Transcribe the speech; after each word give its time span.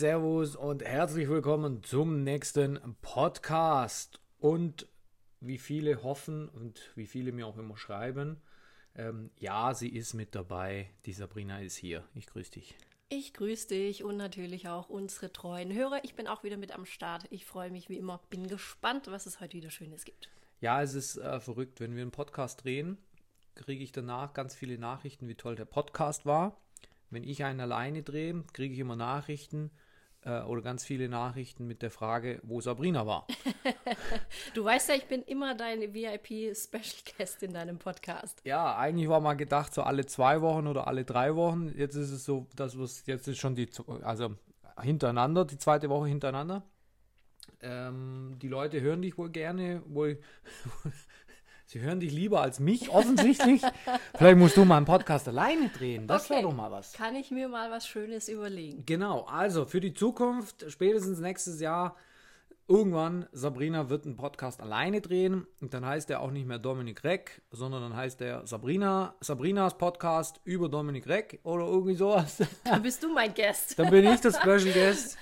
Servus 0.00 0.56
und 0.56 0.82
herzlich 0.82 1.28
willkommen 1.28 1.82
zum 1.82 2.24
nächsten 2.24 2.80
Podcast. 3.02 4.18
Und 4.38 4.88
wie 5.40 5.58
viele 5.58 6.02
hoffen 6.02 6.48
und 6.48 6.90
wie 6.94 7.04
viele 7.04 7.32
mir 7.32 7.46
auch 7.46 7.58
immer 7.58 7.76
schreiben, 7.76 8.40
ähm, 8.94 9.30
ja, 9.36 9.74
sie 9.74 9.90
ist 9.90 10.14
mit 10.14 10.34
dabei. 10.34 10.88
Die 11.04 11.12
Sabrina 11.12 11.60
ist 11.60 11.76
hier. 11.76 12.02
Ich 12.14 12.24
grüße 12.24 12.52
dich. 12.52 12.74
Ich 13.10 13.34
grüße 13.34 13.68
dich 13.68 14.02
und 14.02 14.16
natürlich 14.16 14.68
auch 14.68 14.88
unsere 14.88 15.34
treuen 15.34 15.70
Hörer. 15.70 16.02
Ich 16.02 16.14
bin 16.14 16.28
auch 16.28 16.44
wieder 16.44 16.56
mit 16.56 16.72
am 16.72 16.86
Start. 16.86 17.26
Ich 17.28 17.44
freue 17.44 17.70
mich 17.70 17.90
wie 17.90 17.98
immer. 17.98 18.22
Bin 18.30 18.46
gespannt, 18.48 19.08
was 19.08 19.26
es 19.26 19.38
heute 19.38 19.58
wieder 19.58 19.70
Schönes 19.70 20.06
gibt. 20.06 20.30
Ja, 20.62 20.80
es 20.80 20.94
ist 20.94 21.18
äh, 21.18 21.40
verrückt. 21.40 21.78
Wenn 21.78 21.94
wir 21.94 22.00
einen 22.00 22.10
Podcast 22.10 22.64
drehen, 22.64 22.96
kriege 23.54 23.84
ich 23.84 23.92
danach 23.92 24.32
ganz 24.32 24.54
viele 24.54 24.78
Nachrichten, 24.78 25.28
wie 25.28 25.34
toll 25.34 25.56
der 25.56 25.66
Podcast 25.66 26.24
war. 26.24 26.58
Wenn 27.10 27.22
ich 27.22 27.44
einen 27.44 27.60
alleine 27.60 28.02
drehe, 28.02 28.42
kriege 28.54 28.72
ich 28.72 28.80
immer 28.80 28.96
Nachrichten 28.96 29.70
äh, 30.24 30.42
oder 30.42 30.62
ganz 30.62 30.84
viele 30.84 31.08
Nachrichten 31.08 31.66
mit 31.66 31.82
der 31.82 31.90
Frage, 31.90 32.40
wo 32.42 32.60
Sabrina 32.60 33.06
war. 33.06 33.26
du 34.54 34.64
weißt 34.64 34.90
ja, 34.90 34.94
ich 34.94 35.06
bin 35.06 35.22
immer 35.22 35.54
dein 35.54 35.80
VIP-Special 35.94 37.14
Guest 37.16 37.42
in 37.42 37.54
deinem 37.54 37.78
Podcast. 37.78 38.40
Ja, 38.44 38.76
eigentlich 38.76 39.08
war 39.08 39.20
mal 39.20 39.34
gedacht, 39.34 39.74
so 39.74 39.82
alle 39.82 40.06
zwei 40.06 40.40
Wochen 40.40 40.66
oder 40.66 40.86
alle 40.86 41.04
drei 41.04 41.34
Wochen. 41.34 41.72
Jetzt 41.76 41.94
ist 41.94 42.10
es 42.10 42.24
so, 42.24 42.46
dass 42.56 42.74
es 42.74 43.06
jetzt 43.06 43.28
ist 43.28 43.38
schon 43.38 43.54
die, 43.54 43.68
also 44.02 44.34
hintereinander, 44.80 45.44
die 45.44 45.58
zweite 45.58 45.88
Woche 45.88 46.08
hintereinander. 46.08 46.62
Ähm, 47.62 48.36
die 48.40 48.48
Leute 48.48 48.80
hören 48.80 49.02
dich 49.02 49.18
wohl 49.18 49.30
gerne, 49.30 49.82
wohl 49.86 50.20
Sie 51.72 51.80
hören 51.80 52.00
dich 52.00 52.10
lieber 52.10 52.42
als 52.42 52.58
mich, 52.58 52.88
offensichtlich. 52.88 53.62
Vielleicht 54.16 54.38
musst 54.38 54.56
du 54.56 54.64
mal 54.64 54.78
einen 54.78 54.86
Podcast 54.86 55.28
alleine 55.28 55.68
drehen. 55.68 56.08
Das 56.08 56.24
okay. 56.24 56.34
wäre 56.34 56.42
doch 56.42 56.52
mal 56.52 56.72
was. 56.72 56.94
Kann 56.94 57.14
ich 57.14 57.30
mir 57.30 57.46
mal 57.46 57.70
was 57.70 57.86
Schönes 57.86 58.28
überlegen. 58.28 58.82
Genau, 58.86 59.20
also 59.30 59.64
für 59.64 59.80
die 59.80 59.94
Zukunft, 59.94 60.64
spätestens 60.68 61.20
nächstes 61.20 61.60
Jahr, 61.60 61.94
irgendwann, 62.70 63.26
Sabrina 63.32 63.90
wird 63.90 64.06
einen 64.06 64.16
Podcast 64.16 64.60
alleine 64.60 65.00
drehen. 65.00 65.46
Und 65.60 65.74
dann 65.74 65.84
heißt 65.84 66.08
er 66.08 66.20
auch 66.20 66.30
nicht 66.30 66.46
mehr 66.46 66.58
Dominik 66.58 67.02
Reck, 67.02 67.42
sondern 67.50 67.82
dann 67.82 67.96
heißt 67.96 68.20
er 68.22 68.46
Sabrina, 68.46 69.16
Sabrinas 69.20 69.76
Podcast 69.76 70.40
über 70.44 70.68
Dominik 70.68 71.08
Reck 71.08 71.40
oder 71.42 71.66
irgendwie 71.66 71.96
sowas. 71.96 72.38
Dann 72.64 72.82
bist 72.82 73.02
du 73.02 73.12
mein 73.12 73.34
Guest. 73.34 73.76
dann 73.78 73.90
bin 73.90 74.06
ich 74.06 74.20
das 74.20 74.36
Special 74.36 74.72
Guest. 74.72 75.18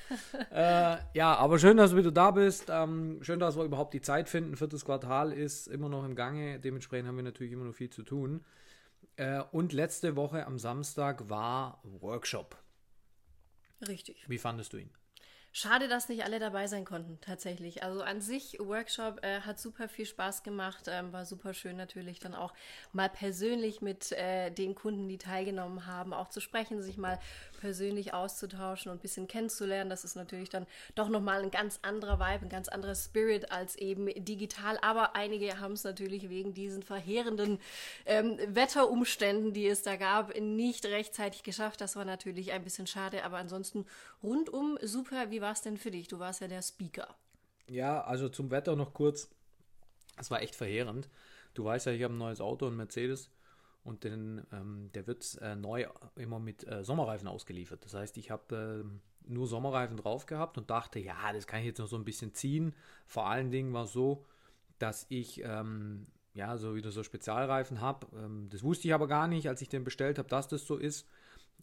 äh, 0.52 0.96
ja, 1.14 1.34
aber 1.34 1.58
schön, 1.58 1.78
dass 1.78 1.92
du 1.92 1.96
wieder 1.96 2.12
da 2.12 2.30
bist. 2.30 2.66
Ähm, 2.68 3.18
schön, 3.22 3.40
dass 3.40 3.56
wir 3.56 3.64
überhaupt 3.64 3.94
die 3.94 4.02
Zeit 4.02 4.28
finden. 4.28 4.56
Viertes 4.56 4.84
Quartal 4.84 5.32
ist 5.32 5.68
immer 5.68 5.88
noch 5.88 6.04
im 6.04 6.14
Gange. 6.14 6.60
Dementsprechend 6.60 7.08
haben 7.08 7.16
wir 7.16 7.24
natürlich 7.24 7.52
immer 7.52 7.64
noch 7.64 7.74
viel 7.74 7.90
zu 7.90 8.02
tun. 8.02 8.44
Äh, 9.16 9.42
und 9.52 9.72
letzte 9.72 10.16
Woche 10.16 10.46
am 10.46 10.58
Samstag 10.58 11.30
war 11.30 11.80
Workshop. 11.82 12.56
Richtig. 13.86 14.24
Wie 14.28 14.38
fandest 14.38 14.74
du 14.74 14.76
ihn? 14.76 14.90
Schade, 15.58 15.88
dass 15.88 16.08
nicht 16.08 16.22
alle 16.22 16.38
dabei 16.38 16.68
sein 16.68 16.84
konnten, 16.84 17.18
tatsächlich. 17.20 17.82
Also 17.82 18.02
an 18.02 18.20
sich, 18.20 18.60
Workshop 18.60 19.24
äh, 19.24 19.40
hat 19.40 19.58
super 19.58 19.88
viel 19.88 20.06
Spaß 20.06 20.44
gemacht, 20.44 20.84
ähm, 20.86 21.12
war 21.12 21.24
super 21.24 21.52
schön 21.52 21.76
natürlich 21.76 22.20
dann 22.20 22.36
auch 22.36 22.54
mal 22.92 23.08
persönlich 23.08 23.82
mit 23.82 24.12
äh, 24.12 24.50
den 24.50 24.76
Kunden, 24.76 25.08
die 25.08 25.18
teilgenommen 25.18 25.84
haben, 25.84 26.12
auch 26.14 26.28
zu 26.28 26.40
sprechen, 26.40 26.80
sich 26.80 26.96
mal 26.96 27.18
persönlich 27.60 28.14
auszutauschen 28.14 28.92
und 28.92 28.98
ein 28.98 29.02
bisschen 29.02 29.26
kennenzulernen. 29.26 29.90
Das 29.90 30.04
ist 30.04 30.14
natürlich 30.14 30.48
dann 30.48 30.64
doch 30.94 31.08
nochmal 31.08 31.42
ein 31.42 31.50
ganz 31.50 31.80
anderer 31.82 32.20
Vibe, 32.20 32.46
ein 32.46 32.50
ganz 32.50 32.68
anderer 32.68 32.94
Spirit 32.94 33.50
als 33.50 33.74
eben 33.74 34.06
digital. 34.24 34.78
Aber 34.80 35.16
einige 35.16 35.58
haben 35.58 35.72
es 35.72 35.82
natürlich 35.82 36.28
wegen 36.28 36.54
diesen 36.54 36.84
verheerenden 36.84 37.58
ähm, 38.06 38.38
Wetterumständen, 38.46 39.52
die 39.54 39.66
es 39.66 39.82
da 39.82 39.96
gab, 39.96 40.38
nicht 40.38 40.86
rechtzeitig 40.86 41.42
geschafft. 41.42 41.80
Das 41.80 41.96
war 41.96 42.04
natürlich 42.04 42.52
ein 42.52 42.62
bisschen 42.62 42.86
schade, 42.86 43.24
aber 43.24 43.38
ansonsten 43.38 43.86
rundum 44.22 44.78
super. 44.82 45.32
Wie 45.32 45.40
war 45.40 45.47
es 45.52 45.62
denn 45.62 45.76
für 45.76 45.90
dich? 45.90 46.08
Du 46.08 46.18
warst 46.18 46.40
ja 46.40 46.48
der 46.48 46.62
Speaker. 46.62 47.14
Ja, 47.66 48.02
also 48.02 48.28
zum 48.28 48.50
Wetter 48.50 48.76
noch 48.76 48.94
kurz. 48.94 49.30
Es 50.16 50.30
war 50.30 50.42
echt 50.42 50.54
verheerend. 50.54 51.08
Du 51.54 51.64
weißt 51.64 51.86
ja, 51.86 51.92
ich 51.92 52.02
habe 52.02 52.14
ein 52.14 52.18
neues 52.18 52.40
Auto, 52.40 52.66
ein 52.66 52.76
Mercedes 52.76 53.30
und 53.84 54.04
den, 54.04 54.46
ähm, 54.52 54.90
der 54.94 55.06
wird 55.06 55.38
äh, 55.40 55.56
neu 55.56 55.86
immer 56.16 56.38
mit 56.38 56.66
äh, 56.66 56.84
Sommerreifen 56.84 57.28
ausgeliefert. 57.28 57.84
Das 57.84 57.94
heißt, 57.94 58.16
ich 58.18 58.30
habe 58.30 58.84
äh, 58.84 59.30
nur 59.30 59.46
Sommerreifen 59.46 59.96
drauf 59.96 60.26
gehabt 60.26 60.58
und 60.58 60.70
dachte, 60.70 60.98
ja, 60.98 61.32
das 61.32 61.46
kann 61.46 61.60
ich 61.60 61.66
jetzt 61.66 61.78
noch 61.78 61.88
so 61.88 61.96
ein 61.96 62.04
bisschen 62.04 62.34
ziehen. 62.34 62.74
Vor 63.06 63.26
allen 63.26 63.50
Dingen 63.50 63.72
war 63.72 63.84
es 63.84 63.92
so, 63.92 64.24
dass 64.78 65.06
ich 65.08 65.42
ähm, 65.44 66.06
ja 66.34 66.56
so 66.56 66.74
wieder 66.74 66.90
so 66.90 67.02
Spezialreifen 67.02 67.80
habe. 67.80 68.06
Ähm, 68.16 68.48
das 68.50 68.62
wusste 68.62 68.88
ich 68.88 68.94
aber 68.94 69.08
gar 69.08 69.26
nicht, 69.26 69.48
als 69.48 69.62
ich 69.62 69.68
den 69.68 69.84
bestellt 69.84 70.18
habe, 70.18 70.28
dass 70.28 70.48
das 70.48 70.66
so 70.66 70.76
ist. 70.76 71.08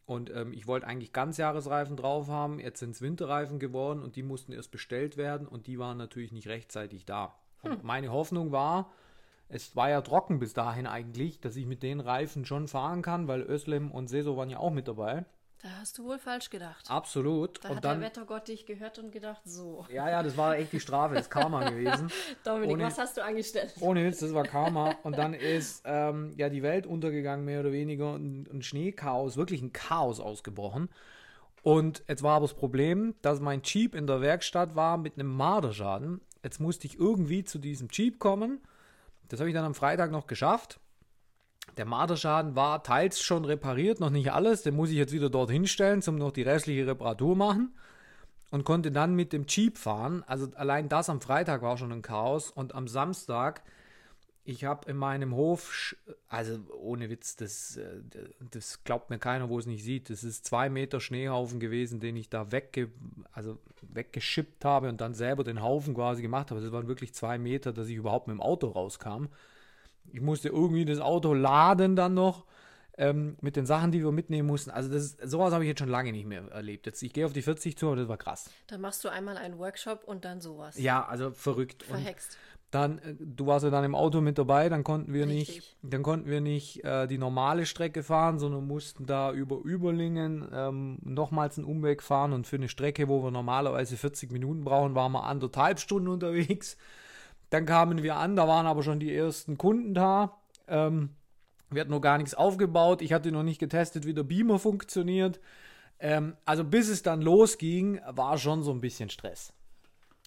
Und 0.05 0.29
ähm, 0.29 0.53
ich 0.53 0.67
wollte 0.67 0.87
eigentlich 0.87 1.13
Ganzjahresreifen 1.13 1.97
drauf 1.97 2.27
haben. 2.27 2.59
Jetzt 2.59 2.79
sind 2.79 2.91
es 2.91 3.01
Winterreifen 3.01 3.59
geworden 3.59 4.03
und 4.03 4.15
die 4.15 4.23
mussten 4.23 4.51
erst 4.51 4.71
bestellt 4.71 5.17
werden 5.17 5.47
und 5.47 5.67
die 5.67 5.79
waren 5.79 5.97
natürlich 5.97 6.31
nicht 6.31 6.47
rechtzeitig 6.47 7.05
da. 7.05 7.35
Hm. 7.61 7.79
meine 7.81 8.11
Hoffnung 8.11 8.51
war, 8.51 8.91
es 9.47 9.75
war 9.75 9.89
ja 9.89 10.01
trocken 10.01 10.39
bis 10.39 10.53
dahin 10.53 10.87
eigentlich, 10.87 11.39
dass 11.39 11.55
ich 11.55 11.65
mit 11.65 11.83
den 11.83 11.99
Reifen 11.99 12.45
schon 12.45 12.67
fahren 12.67 13.01
kann, 13.01 13.27
weil 13.27 13.41
Özlem 13.41 13.91
und 13.91 14.07
Seso 14.07 14.37
waren 14.37 14.49
ja 14.49 14.59
auch 14.59 14.71
mit 14.71 14.87
dabei. 14.87 15.25
Da 15.61 15.69
hast 15.79 15.97
du 15.97 16.05
wohl 16.05 16.19
falsch 16.19 16.49
gedacht. 16.49 16.89
Absolut. 16.89 17.63
Da 17.63 17.69
und 17.69 17.75
hat 17.77 17.85
dann, 17.85 17.99
der 17.99 18.09
Wettergott 18.09 18.47
dich 18.47 18.65
gehört 18.65 18.99
und 18.99 19.11
gedacht, 19.11 19.41
so. 19.45 19.85
Ja, 19.89 20.09
ja, 20.09 20.21
das 20.21 20.37
war 20.37 20.57
echt 20.57 20.73
die 20.73 20.79
Strafe, 20.79 21.15
das 21.15 21.29
Karma 21.29 21.69
gewesen. 21.69 22.11
Dominik, 22.43 22.75
ohne, 22.75 22.83
was 22.85 22.97
hast 22.97 23.17
du 23.17 23.23
angestellt? 23.23 23.73
Ohne 23.79 24.05
Witz, 24.05 24.19
das 24.19 24.33
war 24.33 24.43
Karma. 24.43 24.95
Und 25.03 25.17
dann 25.17 25.33
ist 25.33 25.81
ähm, 25.85 26.33
ja 26.37 26.49
die 26.49 26.61
Welt 26.61 26.85
untergegangen, 26.85 27.45
mehr 27.45 27.61
oder 27.61 27.71
weniger, 27.71 28.13
und 28.13 28.47
ein 28.51 28.61
Schneechaos, 28.61 29.37
wirklich 29.37 29.61
ein 29.61 29.73
Chaos 29.73 30.19
ausgebrochen. 30.19 30.89
Und 31.63 32.03
jetzt 32.07 32.21
war 32.21 32.35
aber 32.35 32.45
das 32.45 32.55
Problem, 32.55 33.15
dass 33.21 33.39
mein 33.39 33.61
Jeep 33.63 33.95
in 33.95 34.05
der 34.05 34.21
Werkstatt 34.21 34.75
war 34.75 34.97
mit 34.97 35.17
einem 35.17 35.33
Marderschaden. 35.35 36.21
Jetzt 36.43 36.59
musste 36.59 36.85
ich 36.85 36.99
irgendwie 36.99 37.43
zu 37.43 37.57
diesem 37.57 37.87
Jeep 37.91 38.19
kommen 38.19 38.61
das 39.29 39.39
habe 39.39 39.49
ich 39.49 39.55
dann 39.55 39.65
am 39.65 39.75
Freitag 39.75 40.11
noch 40.11 40.27
geschafft. 40.27 40.79
Der 41.77 41.85
Marderschaden 41.85 42.55
war 42.55 42.83
teils 42.83 43.19
schon 43.21 43.45
repariert, 43.45 43.99
noch 43.99 44.09
nicht 44.09 44.31
alles. 44.31 44.61
Den 44.61 44.75
muss 44.75 44.89
ich 44.89 44.95
jetzt 44.95 45.11
wieder 45.11 45.29
dort 45.29 45.51
hinstellen, 45.51 46.01
zum 46.01 46.15
noch 46.15 46.31
die 46.31 46.43
restliche 46.43 46.87
Reparatur 46.87 47.35
machen. 47.35 47.73
Und 48.51 48.63
konnte 48.63 48.91
dann 48.91 49.15
mit 49.15 49.33
dem 49.33 49.45
Jeep 49.47 49.77
fahren. 49.77 50.23
Also 50.27 50.47
allein 50.55 50.87
das 50.87 51.09
am 51.09 51.19
Freitag 51.19 51.61
war 51.61 51.77
schon 51.77 51.91
ein 51.91 52.01
Chaos. 52.01 52.51
Und 52.51 52.73
am 52.73 52.87
Samstag 52.87 53.63
ich 54.47 54.63
habe 54.63 54.89
in 54.89 54.95
meinem 54.95 55.35
Hof, 55.35 55.95
also 56.27 56.59
ohne 56.77 57.09
Witz, 57.09 57.35
das, 57.35 57.77
äh, 57.77 58.01
das 58.51 58.83
glaubt 58.83 59.09
mir 59.09 59.17
keiner, 59.17 59.49
wo 59.49 59.57
es 59.57 59.65
nicht 59.65 59.83
sieht. 59.83 60.11
Das 60.11 60.23
ist 60.23 60.45
zwei 60.45 60.69
Meter 60.69 61.01
Schneehaufen 61.01 61.59
gewesen, 61.59 61.99
den 61.99 62.15
ich 62.15 62.29
da 62.29 62.51
wegge, 62.51 62.91
also 63.31 63.57
weggeschippt 63.81 64.63
habe 64.63 64.89
und 64.89 65.01
dann 65.01 65.15
selber 65.15 65.43
den 65.43 65.63
Haufen 65.63 65.95
quasi 65.95 66.21
gemacht 66.21 66.51
habe. 66.51 66.61
Das 66.61 66.71
waren 66.71 66.87
wirklich 66.87 67.15
zwei 67.15 67.39
Meter, 67.39 67.73
dass 67.73 67.87
ich 67.87 67.95
überhaupt 67.95 68.27
mit 68.27 68.35
dem 68.35 68.41
Auto 68.41 68.67
rauskam. 68.67 69.25
Ich 70.11 70.21
musste 70.21 70.49
irgendwie 70.49 70.85
das 70.85 70.99
Auto 70.99 71.33
laden 71.33 71.95
dann 71.95 72.13
noch 72.13 72.45
ähm, 72.97 73.35
mit 73.41 73.55
den 73.55 73.65
Sachen, 73.65 73.91
die 73.91 74.03
wir 74.03 74.11
mitnehmen 74.11 74.47
mussten. 74.47 74.71
Also 74.71 74.89
das 74.89 75.03
ist, 75.03 75.29
sowas 75.29 75.53
habe 75.53 75.63
ich 75.63 75.69
jetzt 75.69 75.79
schon 75.79 75.89
lange 75.89 76.11
nicht 76.11 76.25
mehr 76.25 76.43
erlebt. 76.51 76.85
Jetzt, 76.85 77.01
ich 77.01 77.13
gehe 77.13 77.25
auf 77.25 77.33
die 77.33 77.41
40 77.41 77.77
zu, 77.77 77.87
aber 77.87 77.97
das 77.97 78.07
war 78.07 78.17
krass. 78.17 78.49
Dann 78.67 78.81
machst 78.81 79.03
du 79.03 79.09
einmal 79.09 79.37
einen 79.37 79.57
Workshop 79.57 80.03
und 80.05 80.25
dann 80.25 80.41
sowas. 80.41 80.77
Ja, 80.79 81.05
also 81.05 81.31
verrückt. 81.31 81.83
Verhext. 81.83 82.33
Und 82.33 82.55
dann, 82.71 82.99
äh, 82.99 83.15
du 83.19 83.47
warst 83.47 83.63
ja 83.63 83.69
dann 83.69 83.83
im 83.83 83.95
Auto 83.95 84.21
mit 84.21 84.37
dabei, 84.37 84.69
dann 84.69 84.83
konnten 84.83 85.13
wir 85.13 85.27
Richtig. 85.27 85.55
nicht, 85.55 85.77
dann 85.81 86.03
konnten 86.03 86.29
wir 86.29 86.41
nicht 86.41 86.83
äh, 86.83 87.07
die 87.07 87.17
normale 87.17 87.65
Strecke 87.65 88.03
fahren, 88.03 88.39
sondern 88.39 88.65
mussten 88.67 89.05
da 89.05 89.31
über 89.31 89.57
Überlingen 89.63 90.47
ähm, 90.53 90.97
nochmals 91.03 91.57
einen 91.57 91.65
Umweg 91.65 92.01
fahren 92.01 92.33
und 92.33 92.47
für 92.47 92.57
eine 92.57 92.69
Strecke, 92.69 93.07
wo 93.07 93.23
wir 93.23 93.31
normalerweise 93.31 93.97
40 93.97 94.31
Minuten 94.31 94.63
brauchen, 94.63 94.95
waren 94.95 95.11
wir 95.11 95.23
anderthalb 95.23 95.79
Stunden 95.79 96.07
unterwegs. 96.07 96.77
Dann 97.55 97.65
kamen 97.65 98.03
wir 98.03 98.17
an, 98.17 98.35
da 98.35 98.49
waren 98.49 98.67
aber 98.67 98.83
schon 98.83 98.99
die 98.99 99.15
ersten 99.15 99.57
Kunden 99.57 99.93
da. 99.93 100.37
Ähm, 100.67 101.15
wir 101.69 101.79
hatten 101.79 101.91
noch 101.91 102.01
gar 102.01 102.17
nichts 102.17 102.33
aufgebaut. 102.33 103.01
Ich 103.01 103.13
hatte 103.13 103.31
noch 103.31 103.43
nicht 103.43 103.59
getestet, 103.59 104.05
wie 104.05 104.13
der 104.13 104.23
Beamer 104.23 104.59
funktioniert. 104.59 105.39
Ähm, 105.97 106.35
also 106.43 106.65
bis 106.65 106.89
es 106.89 107.01
dann 107.01 107.21
losging, 107.21 108.01
war 108.09 108.37
schon 108.37 108.61
so 108.61 108.73
ein 108.73 108.81
bisschen 108.81 109.09
Stress. 109.09 109.53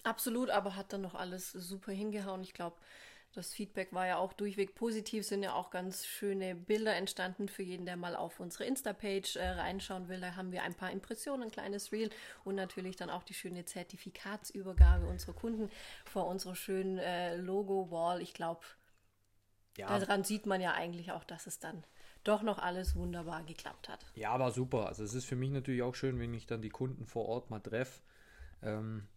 Absolut, 0.03 0.49
aber 0.49 0.75
hat 0.75 0.91
dann 0.91 1.01
noch 1.01 1.13
alles 1.13 1.51
super 1.51 1.91
hingehauen. 1.91 2.41
Ich 2.41 2.53
glaube, 2.53 2.77
das 3.33 3.53
Feedback 3.53 3.93
war 3.93 4.07
ja 4.07 4.17
auch 4.17 4.33
durchweg 4.33 4.73
positiv, 4.73 5.25
sind 5.25 5.43
ja 5.43 5.53
auch 5.53 5.69
ganz 5.69 6.05
schöne 6.05 6.55
Bilder 6.55 6.95
entstanden 6.95 7.47
für 7.47 7.61
jeden, 7.61 7.85
der 7.85 7.95
mal 7.95 8.15
auf 8.15 8.39
unsere 8.39 8.65
Insta-Page 8.65 9.35
äh, 9.35 9.49
reinschauen 9.49 10.07
will. 10.07 10.19
Da 10.19 10.35
haben 10.35 10.51
wir 10.51 10.63
ein 10.63 10.73
paar 10.73 10.91
Impressionen, 10.91 11.43
ein 11.43 11.51
kleines 11.51 11.91
Reel 11.91 12.09
und 12.43 12.55
natürlich 12.55 12.95
dann 12.95 13.09
auch 13.09 13.23
die 13.23 13.35
schöne 13.35 13.65
Zertifikatsübergabe 13.65 15.05
unserer 15.05 15.33
Kunden 15.33 15.69
vor 16.05 16.27
unserer 16.27 16.55
schönen 16.55 16.97
äh, 16.97 17.35
Logo-Wall. 17.37 18.21
Ich 18.21 18.33
glaube, 18.33 18.61
ja. 19.77 19.87
daran 19.87 20.23
sieht 20.23 20.47
man 20.47 20.59
ja 20.59 20.73
eigentlich 20.73 21.11
auch, 21.11 21.23
dass 21.23 21.45
es 21.45 21.59
dann 21.59 21.83
doch 22.23 22.41
noch 22.41 22.57
alles 22.57 22.95
wunderbar 22.95 23.43
geklappt 23.43 23.89
hat. 23.89 24.05
Ja, 24.15 24.39
war 24.39 24.51
super. 24.51 24.87
Also 24.87 25.03
es 25.03 25.13
ist 25.13 25.25
für 25.25 25.35
mich 25.35 25.51
natürlich 25.51 25.83
auch 25.83 25.95
schön, 25.95 26.19
wenn 26.19 26.33
ich 26.33 26.47
dann 26.47 26.61
die 26.61 26.69
Kunden 26.69 27.05
vor 27.05 27.27
Ort 27.27 27.49
mal 27.49 27.59
treffe. 27.59 28.01
Ähm, 28.61 29.07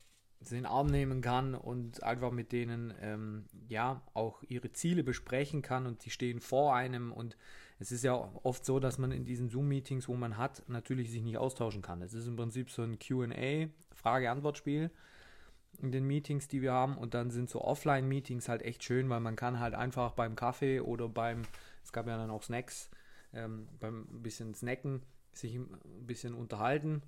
den 0.51 0.67
Arm 0.67 0.87
nehmen 0.89 1.21
kann 1.21 1.55
und 1.55 2.03
einfach 2.03 2.31
mit 2.31 2.53
denen 2.53 2.93
ähm, 3.01 3.45
ja 3.69 4.03
auch 4.15 4.43
ihre 4.45 4.73
Ziele 4.73 5.05
besprechen 5.05 5.63
kann 5.63 5.87
und 5.87 6.05
die 6.05 6.11
stehen 6.11 6.41
vor 6.41 6.75
einem. 6.75 7.13
Und 7.13 7.37
es 7.79 7.93
ist 7.93 8.05
ja 8.05 8.15
oft 8.43 8.65
so, 8.65 8.81
dass 8.81 8.99
man 8.99 9.13
in 9.13 9.25
diesen 9.25 9.49
Zoom-Meetings, 9.49 10.09
wo 10.09 10.15
man 10.15 10.37
hat, 10.37 10.63
natürlich 10.69 11.11
sich 11.11 11.23
nicht 11.23 11.39
austauschen 11.39 11.83
kann. 11.83 12.03
Es 12.03 12.15
ist 12.15 12.27
im 12.27 12.37
Prinzip 12.37 12.71
so 12.71 12.83
ein 12.83 12.99
QA, 12.99 13.69
Frage-Antwort-Spiel 13.95 14.91
in 15.81 15.93
den 15.93 16.05
Meetings, 16.07 16.49
die 16.49 16.63
wir 16.63 16.73
haben. 16.73 16.97
Und 16.99 17.15
dann 17.15 17.31
sind 17.31 17.49
so 17.49 17.63
Offline-Meetings 17.63 18.49
halt 18.49 18.63
echt 18.63 18.85
schön, 18.85 19.09
weil 19.09 19.21
man 19.21 19.37
kann 19.37 19.61
halt 19.61 19.75
einfach 19.75 20.13
beim 20.13 20.37
Kaffee 20.37 20.81
oder 20.81 21.09
beim, 21.09 21.43
es 21.83 21.93
gab 21.93 22.07
ja 22.07 22.17
dann 22.17 22.31
auch 22.31 22.43
Snacks, 22.43 22.91
ähm, 23.33 23.69
beim 23.81 24.07
bisschen 24.23 24.55
Snacken 24.55 25.03
sich 25.33 25.55
ein 25.55 25.69
bisschen 26.07 26.35
unterhalten 26.35 27.03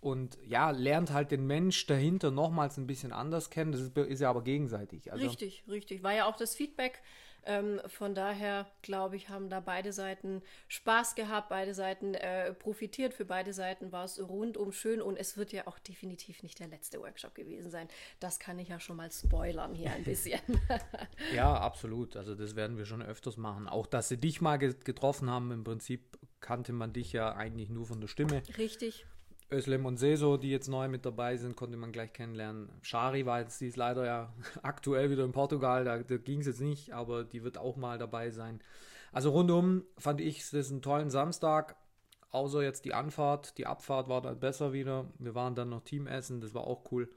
und 0.00 0.38
ja, 0.46 0.70
lernt 0.70 1.12
halt 1.12 1.30
den 1.30 1.46
Mensch 1.46 1.86
dahinter 1.86 2.30
nochmals 2.30 2.76
ein 2.76 2.86
bisschen 2.86 3.12
anders 3.12 3.50
kennen. 3.50 3.72
Das 3.72 3.80
ist, 3.80 3.96
ist 3.96 4.20
ja 4.20 4.30
aber 4.30 4.42
gegenseitig. 4.42 5.12
Also 5.12 5.26
richtig, 5.26 5.64
richtig. 5.68 6.02
War 6.02 6.14
ja 6.14 6.26
auch 6.26 6.36
das 6.36 6.54
Feedback. 6.54 7.02
Ähm, 7.44 7.80
von 7.86 8.14
daher, 8.14 8.66
glaube 8.82 9.16
ich, 9.16 9.30
haben 9.30 9.48
da 9.48 9.60
beide 9.60 9.92
Seiten 9.92 10.42
Spaß 10.68 11.14
gehabt, 11.14 11.48
beide 11.48 11.72
Seiten 11.72 12.14
äh, 12.14 12.52
profitiert. 12.52 13.14
Für 13.14 13.24
beide 13.24 13.52
Seiten 13.52 13.90
war 13.90 14.04
es 14.04 14.20
rundum 14.20 14.70
schön 14.70 15.00
und 15.00 15.16
es 15.16 15.36
wird 15.36 15.52
ja 15.52 15.66
auch 15.66 15.78
definitiv 15.78 16.42
nicht 16.42 16.58
der 16.60 16.68
letzte 16.68 17.00
Workshop 17.00 17.34
gewesen 17.34 17.70
sein. 17.70 17.88
Das 18.20 18.38
kann 18.38 18.58
ich 18.58 18.68
ja 18.68 18.78
schon 18.78 18.96
mal 18.96 19.10
spoilern 19.10 19.74
hier 19.74 19.92
ein 19.92 20.04
bisschen. 20.04 20.40
ja, 21.34 21.54
absolut. 21.54 22.16
Also 22.16 22.34
das 22.34 22.54
werden 22.54 22.76
wir 22.76 22.84
schon 22.84 23.02
öfters 23.02 23.36
machen. 23.36 23.66
Auch, 23.66 23.86
dass 23.86 24.08
sie 24.08 24.18
dich 24.18 24.40
mal 24.40 24.58
getroffen 24.58 25.30
haben, 25.30 25.50
im 25.50 25.64
Prinzip 25.64 26.18
kannte 26.40 26.72
man 26.72 26.92
dich 26.92 27.12
ja 27.12 27.34
eigentlich 27.34 27.70
nur 27.70 27.86
von 27.86 28.00
der 28.00 28.08
Stimme. 28.08 28.42
Richtig. 28.58 29.06
Özlem 29.50 29.86
und 29.86 29.96
Seso, 29.96 30.36
die 30.36 30.50
jetzt 30.50 30.68
neu 30.68 30.88
mit 30.88 31.06
dabei 31.06 31.36
sind, 31.36 31.56
konnte 31.56 31.76
man 31.76 31.92
gleich 31.92 32.12
kennenlernen. 32.12 32.68
Shari 32.82 33.24
war 33.24 33.40
jetzt, 33.40 33.60
die 33.60 33.68
ist 33.68 33.76
leider 33.76 34.04
ja 34.04 34.32
aktuell 34.62 35.10
wieder 35.10 35.24
in 35.24 35.32
Portugal, 35.32 35.84
da, 35.84 35.98
da 35.98 36.16
ging 36.16 36.40
es 36.40 36.46
jetzt 36.46 36.60
nicht, 36.60 36.92
aber 36.92 37.24
die 37.24 37.44
wird 37.44 37.58
auch 37.58 37.76
mal 37.76 37.98
dabei 37.98 38.30
sein. 38.30 38.60
Also 39.12 39.30
rundum 39.30 39.84
fand 39.96 40.20
ich 40.20 40.52
es 40.52 40.70
einen 40.70 40.82
tollen 40.82 41.10
Samstag, 41.10 41.76
außer 42.30 42.62
jetzt 42.62 42.84
die 42.84 42.92
Anfahrt. 42.92 43.56
Die 43.56 43.66
Abfahrt 43.66 44.08
war 44.08 44.20
dann 44.20 44.38
besser 44.38 44.72
wieder. 44.72 45.06
Wir 45.18 45.34
waren 45.34 45.54
dann 45.54 45.70
noch 45.70 45.82
Teamessen, 45.82 46.40
das 46.40 46.52
war 46.54 46.66
auch 46.66 46.92
cool. 46.92 47.10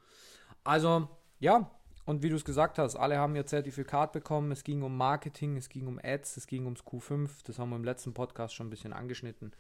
Also, 0.64 1.10
ja, 1.40 1.70
und 2.06 2.24
wie 2.24 2.30
du 2.30 2.36
es 2.36 2.46
gesagt 2.46 2.78
hast, 2.78 2.96
alle 2.96 3.18
haben 3.18 3.36
ihr 3.36 3.46
Zertifikat 3.46 4.12
bekommen. 4.14 4.52
Es 4.52 4.64
ging 4.64 4.82
um 4.82 4.96
Marketing, 4.96 5.58
es 5.58 5.70
ging 5.70 5.88
um 5.88 6.00
Ads, 6.02 6.38
es 6.38 6.48
ging 6.48 6.66
ums 6.66 6.84
Q5. 6.84 7.30
Das 7.46 7.60
haben 7.60 7.70
wir 7.70 7.76
im 7.76 7.84
letzten 7.84 8.14
Podcast 8.14 8.54
schon 8.54 8.68
ein 8.68 8.72
bisschen 8.72 8.94
angeschnitten. 8.94 9.52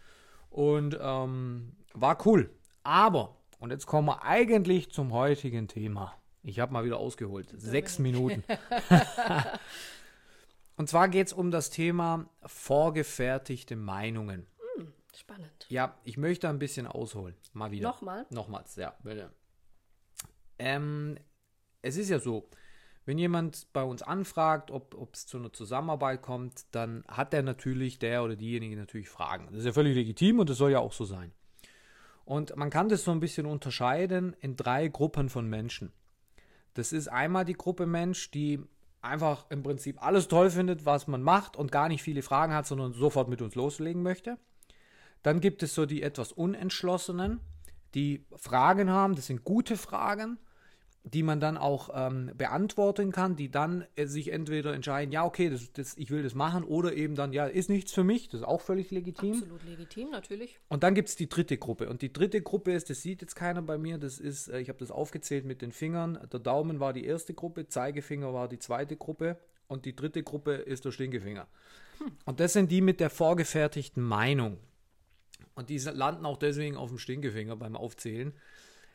Und 0.50 0.98
ähm, 1.02 1.74
war 1.94 2.18
cool. 2.26 2.50
Aber, 2.84 3.38
und 3.60 3.72
jetzt 3.72 3.86
kommen 3.86 4.08
wir 4.08 4.24
eigentlich 4.24 4.92
zum 4.92 5.14
heutigen 5.14 5.68
Thema. 5.68 6.16
Ich 6.44 6.60
habe 6.60 6.74
mal 6.74 6.84
wieder 6.84 6.98
ausgeholt. 6.98 7.54
Sechs 7.56 8.00
Minuten. 8.00 8.44
und 10.76 10.90
zwar 10.90 11.08
geht 11.10 11.28
es 11.28 11.34
um 11.34 11.52
das 11.52 11.70
Thema 11.70 12.26
vorgefertigte 12.44 13.76
Meinungen. 13.76 14.48
Hm, 14.76 14.94
spannend. 15.16 15.68
Ja, 15.70 15.96
ich 16.04 16.18
möchte 16.18 16.50
ein 16.50 16.60
bisschen 16.60 16.88
ausholen. 16.88 17.36
Mal 17.54 17.72
wieder. 17.72 17.90
Nochmal? 17.90 18.26
Nochmals, 18.32 18.76
ja, 18.76 18.96
bitte. 19.04 19.32
Ähm, 20.58 21.18
es 21.82 21.98
ist 21.98 22.10
ja 22.10 22.20
so, 22.20 22.50
wenn 23.06 23.18
jemand 23.18 23.72
bei 23.74 23.84
uns 23.84 24.02
anfragt, 24.02 24.72
ob 24.72 25.14
es 25.14 25.26
zu 25.26 25.38
einer 25.38 25.52
Zusammenarbeit 25.52 26.22
kommt, 26.22 26.66
dann 26.72 27.04
hat 27.08 27.34
er 27.34 27.42
natürlich, 27.42 28.00
der 28.00 28.24
oder 28.24 28.36
diejenige 28.36 28.76
natürlich 28.76 29.10
Fragen. 29.10 29.48
Das 29.48 29.60
ist 29.60 29.66
ja 29.66 29.74
völlig 29.74 29.96
legitim 29.96 30.40
und 30.40 30.50
das 30.50 30.58
soll 30.58 30.72
ja 30.72 30.80
auch 30.80 30.94
so 30.94 31.06
sein. 31.06 31.32
Und 32.32 32.56
man 32.56 32.70
kann 32.70 32.88
das 32.88 33.04
so 33.04 33.12
ein 33.12 33.20
bisschen 33.20 33.46
unterscheiden 33.46 34.38
in 34.40 34.56
drei 34.56 34.88
Gruppen 34.88 35.28
von 35.28 35.50
Menschen. 35.50 35.92
Das 36.76 36.94
ist 36.94 37.10
einmal 37.10 37.44
die 37.44 37.56
Gruppe 37.56 37.86
Mensch, 37.86 38.32
die 38.32 38.64
einfach 39.02 39.48
im 39.50 39.64
Prinzip 39.64 40.02
alles 40.02 40.30
toll 40.30 40.50
findet, 40.50 40.86
was 40.86 41.08
man 41.08 41.22
macht 41.24 41.58
und 41.58 41.74
gar 41.74 41.90
nicht 41.90 42.02
viele 42.02 42.22
Fragen 42.22 42.54
hat, 42.54 42.66
sondern 42.66 42.94
sofort 42.94 43.28
mit 43.28 43.42
uns 43.42 43.56
loslegen 43.56 44.02
möchte. 44.02 44.38
Dann 45.24 45.42
gibt 45.42 45.62
es 45.62 45.76
so 45.76 45.86
die 45.86 46.04
etwas 46.04 46.32
Unentschlossenen, 46.32 47.42
die 47.96 48.26
Fragen 48.38 48.90
haben, 48.90 49.16
das 49.16 49.28
sind 49.28 49.44
gute 49.44 49.76
Fragen 49.76 50.40
die 51.04 51.24
man 51.24 51.40
dann 51.40 51.58
auch 51.58 51.90
ähm, 51.94 52.32
beantworten 52.38 53.12
kann, 53.12 53.36
die 53.36 53.50
dann 53.50 53.86
äh, 53.96 54.06
sich 54.06 54.32
entweder 54.32 54.74
entscheiden, 54.74 55.12
ja, 55.12 55.26
okay, 55.26 55.50
das, 55.50 55.72
das, 55.74 55.98
ich 55.98 56.12
will 56.12 56.22
das 56.22 56.36
machen, 56.36 56.64
oder 56.64 56.94
eben 56.94 57.16
dann, 57.16 57.34
ja, 57.34 57.48
ist 57.48 57.70
nichts 57.70 57.92
für 57.92 58.04
mich, 58.04 58.30
das 58.30 58.42
ist 58.42 58.48
auch 58.48 58.62
völlig 58.62 58.92
legitim. 58.92 59.34
Absolut 59.34 59.64
legitim, 59.64 60.12
natürlich. 60.12 60.60
Und 60.68 60.84
dann 60.84 60.94
gibt 60.94 61.10
es 61.10 61.16
die 61.16 61.28
dritte 61.28 61.58
Gruppe. 61.58 61.90
Und 61.90 62.04
die 62.04 62.14
dritte 62.14 62.42
Gruppe 62.42 62.74
ist, 62.74 62.90
das 62.90 63.02
sieht 63.02 63.22
jetzt 63.22 63.36
keiner 63.36 63.64
bei 63.64 63.80
mir, 63.80 63.98
das 63.98 64.20
ist, 64.20 64.48
äh, 64.50 64.60
ich 64.60 64.70
habe 64.70 64.78
das 64.78 64.92
aufgezählt 64.92 65.46
mit 65.46 65.62
den 65.64 65.72
Fingern. 65.72 66.20
Der 66.32 66.40
Daumen 66.40 66.80
war 66.80 66.94
die 66.94 67.06
erste 67.06 67.34
Gruppe, 67.34 67.68
Zeigefinger 67.68 68.34
war 68.34 68.48
die 68.48 68.60
zweite 68.60 68.96
Gruppe 68.96 69.38
und 69.68 69.86
die 69.86 69.96
dritte 69.96 70.22
Gruppe 70.22 70.54
ist 70.54 70.86
der 70.86 70.92
Stinkefinger. 70.92 71.48
Hm. 71.98 72.12
Und 72.26 72.40
das 72.40 72.54
sind 72.54 72.72
die 72.72 72.82
mit 72.82 73.00
der 73.00 73.10
vorgefertigten 73.10 74.04
Meinung. 74.04 74.58
Und 75.56 75.70
die 75.70 75.80
landen 75.80 76.26
auch 76.26 76.38
deswegen 76.38 76.78
auf 76.78 76.90
dem 76.90 77.00
Stinkefinger 77.00 77.56
beim 77.56 77.76
Aufzählen 77.76 78.34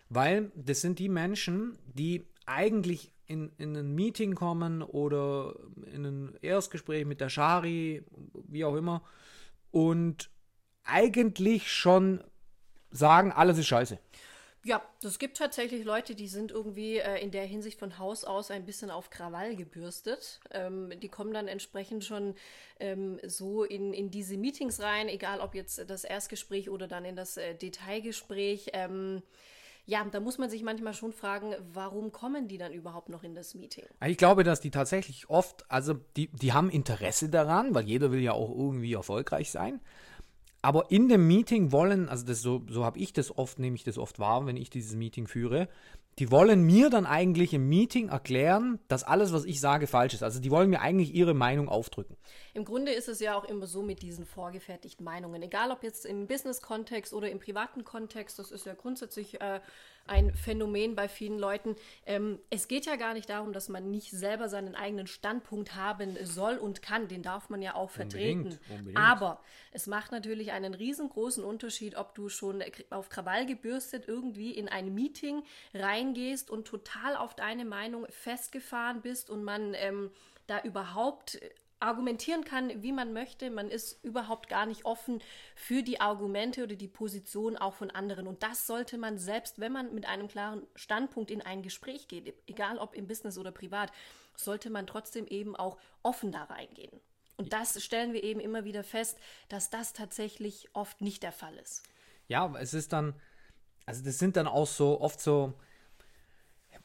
weil 0.08 0.50
das 0.54 0.80
sind 0.80 0.98
die 0.98 1.08
Menschen, 1.08 1.78
die 1.94 2.24
eigentlich 2.46 3.12
in, 3.26 3.50
in 3.58 3.76
ein 3.76 3.94
Meeting 3.94 4.34
kommen 4.34 4.82
oder 4.82 5.54
in 5.92 6.04
ein 6.04 6.38
Erstgespräch 6.42 7.04
mit 7.04 7.20
der 7.20 7.28
Shari, 7.28 8.04
wie 8.46 8.64
auch 8.64 8.76
immer, 8.76 9.02
und 9.70 10.30
eigentlich 10.84 11.70
schon 11.72 12.22
sagen, 12.90 13.32
alles 13.32 13.58
ist 13.58 13.66
scheiße. 13.66 13.98
Ja, 14.64 14.82
es 15.04 15.20
gibt 15.20 15.36
tatsächlich 15.36 15.84
Leute, 15.84 16.16
die 16.16 16.26
sind 16.26 16.50
irgendwie 16.50 16.96
äh, 16.96 17.22
in 17.22 17.30
der 17.30 17.44
Hinsicht 17.44 17.78
von 17.78 17.98
Haus 17.98 18.24
aus 18.24 18.50
ein 18.50 18.64
bisschen 18.64 18.90
auf 18.90 19.10
Krawall 19.10 19.54
gebürstet. 19.54 20.40
Ähm, 20.50 20.92
die 20.98 21.08
kommen 21.08 21.32
dann 21.32 21.46
entsprechend 21.46 22.04
schon 22.04 22.34
ähm, 22.80 23.20
so 23.24 23.62
in, 23.62 23.92
in 23.92 24.10
diese 24.10 24.36
Meetings 24.36 24.80
rein, 24.80 25.08
egal 25.08 25.38
ob 25.38 25.54
jetzt 25.54 25.88
das 25.88 26.02
Erstgespräch 26.02 26.68
oder 26.68 26.88
dann 26.88 27.04
in 27.04 27.14
das 27.14 27.36
äh, 27.36 27.54
Detailgespräch. 27.54 28.70
Ähm, 28.72 29.22
ja, 29.86 30.04
da 30.04 30.18
muss 30.18 30.36
man 30.36 30.50
sich 30.50 30.62
manchmal 30.62 30.94
schon 30.94 31.12
fragen, 31.12 31.54
warum 31.72 32.10
kommen 32.10 32.48
die 32.48 32.58
dann 32.58 32.72
überhaupt 32.72 33.08
noch 33.08 33.22
in 33.22 33.34
das 33.36 33.54
Meeting? 33.54 33.84
Ich 34.04 34.18
glaube, 34.18 34.42
dass 34.42 34.60
die 34.60 34.72
tatsächlich 34.72 35.30
oft, 35.30 35.64
also 35.70 35.94
die, 36.16 36.28
die 36.28 36.52
haben 36.52 36.70
Interesse 36.70 37.28
daran, 37.28 37.72
weil 37.74 37.84
jeder 37.84 38.10
will 38.10 38.20
ja 38.20 38.32
auch 38.32 38.50
irgendwie 38.50 38.94
erfolgreich 38.94 39.52
sein. 39.52 39.80
Aber 40.62 40.90
in 40.90 41.08
dem 41.08 41.26
Meeting 41.26 41.70
wollen, 41.70 42.08
also 42.08 42.26
das 42.26 42.40
so, 42.40 42.62
so 42.68 42.84
habe 42.84 42.98
ich 42.98 43.12
das 43.12 43.36
oft, 43.36 43.58
nehme 43.58 43.76
ich 43.76 43.84
das 43.84 43.98
oft 43.98 44.18
wahr, 44.18 44.46
wenn 44.46 44.56
ich 44.56 44.70
dieses 44.70 44.96
Meeting 44.96 45.26
führe, 45.26 45.68
die 46.18 46.30
wollen 46.30 46.62
mir 46.62 46.88
dann 46.88 47.04
eigentlich 47.04 47.52
im 47.52 47.68
Meeting 47.68 48.08
erklären, 48.08 48.78
dass 48.88 49.04
alles, 49.04 49.34
was 49.34 49.44
ich 49.44 49.60
sage, 49.60 49.86
falsch 49.86 50.14
ist. 50.14 50.22
Also 50.22 50.40
die 50.40 50.50
wollen 50.50 50.70
mir 50.70 50.80
eigentlich 50.80 51.14
ihre 51.14 51.34
Meinung 51.34 51.68
aufdrücken. 51.68 52.16
Im 52.54 52.64
Grunde 52.64 52.92
ist 52.92 53.08
es 53.08 53.20
ja 53.20 53.36
auch 53.36 53.44
immer 53.44 53.66
so 53.66 53.82
mit 53.82 54.00
diesen 54.00 54.24
vorgefertigten 54.24 55.04
Meinungen. 55.04 55.42
Egal 55.42 55.70
ob 55.70 55.82
jetzt 55.82 56.06
im 56.06 56.26
Business-Kontext 56.26 57.12
oder 57.12 57.30
im 57.30 57.38
privaten 57.38 57.84
Kontext, 57.84 58.38
das 58.38 58.50
ist 58.50 58.64
ja 58.64 58.72
grundsätzlich 58.72 59.40
äh, 59.42 59.60
ein 60.08 60.34
Phänomen 60.34 60.94
bei 60.94 61.08
vielen 61.08 61.38
Leuten. 61.38 61.76
Ähm, 62.04 62.38
es 62.50 62.68
geht 62.68 62.86
ja 62.86 62.96
gar 62.96 63.14
nicht 63.14 63.28
darum, 63.28 63.52
dass 63.52 63.68
man 63.68 63.90
nicht 63.90 64.10
selber 64.10 64.48
seinen 64.48 64.74
eigenen 64.74 65.06
Standpunkt 65.06 65.74
haben 65.74 66.16
soll 66.24 66.56
und 66.56 66.82
kann. 66.82 67.08
Den 67.08 67.22
darf 67.22 67.50
man 67.50 67.62
ja 67.62 67.74
auch 67.74 67.90
vertreten. 67.90 68.40
Unbedingt, 68.40 68.70
unbedingt. 68.70 68.98
Aber 68.98 69.40
es 69.72 69.86
macht 69.86 70.12
natürlich 70.12 70.52
einen 70.52 70.74
riesengroßen 70.74 71.44
Unterschied, 71.44 71.96
ob 71.96 72.14
du 72.14 72.28
schon 72.28 72.62
auf 72.90 73.08
Krawall 73.08 73.46
gebürstet 73.46 74.04
irgendwie 74.06 74.50
in 74.52 74.68
ein 74.68 74.94
Meeting 74.94 75.42
reingehst 75.74 76.50
und 76.50 76.66
total 76.66 77.16
auf 77.16 77.34
deine 77.34 77.64
Meinung 77.64 78.06
festgefahren 78.10 79.02
bist 79.02 79.30
und 79.30 79.44
man 79.44 79.74
ähm, 79.74 80.10
da 80.46 80.60
überhaupt 80.62 81.40
argumentieren 81.78 82.44
kann, 82.44 82.82
wie 82.82 82.92
man 82.92 83.12
möchte. 83.12 83.50
Man 83.50 83.70
ist 83.70 84.02
überhaupt 84.02 84.48
gar 84.48 84.66
nicht 84.66 84.84
offen 84.84 85.22
für 85.54 85.82
die 85.82 86.00
Argumente 86.00 86.62
oder 86.62 86.74
die 86.74 86.88
Position 86.88 87.56
auch 87.56 87.74
von 87.74 87.90
anderen. 87.90 88.26
Und 88.26 88.42
das 88.42 88.66
sollte 88.66 88.96
man 88.98 89.18
selbst, 89.18 89.60
wenn 89.60 89.72
man 89.72 89.94
mit 89.94 90.06
einem 90.06 90.28
klaren 90.28 90.66
Standpunkt 90.74 91.30
in 91.30 91.42
ein 91.42 91.62
Gespräch 91.62 92.08
geht, 92.08 92.34
egal 92.46 92.78
ob 92.78 92.94
im 92.94 93.06
Business 93.06 93.36
oder 93.36 93.52
privat, 93.52 93.92
sollte 94.36 94.70
man 94.70 94.86
trotzdem 94.86 95.26
eben 95.26 95.54
auch 95.54 95.78
offen 96.02 96.32
da 96.32 96.44
reingehen. 96.44 97.00
Und 97.36 97.52
das 97.52 97.82
stellen 97.82 98.14
wir 98.14 98.24
eben 98.24 98.40
immer 98.40 98.64
wieder 98.64 98.82
fest, 98.82 99.18
dass 99.48 99.68
das 99.68 99.92
tatsächlich 99.92 100.70
oft 100.72 101.02
nicht 101.02 101.22
der 101.22 101.32
Fall 101.32 101.56
ist. 101.56 101.82
Ja, 102.28 102.52
es 102.58 102.72
ist 102.72 102.92
dann, 102.94 103.14
also 103.84 104.02
das 104.02 104.18
sind 104.18 104.36
dann 104.36 104.46
auch 104.46 104.66
so 104.66 105.00
oft 105.00 105.20
so, 105.20 105.52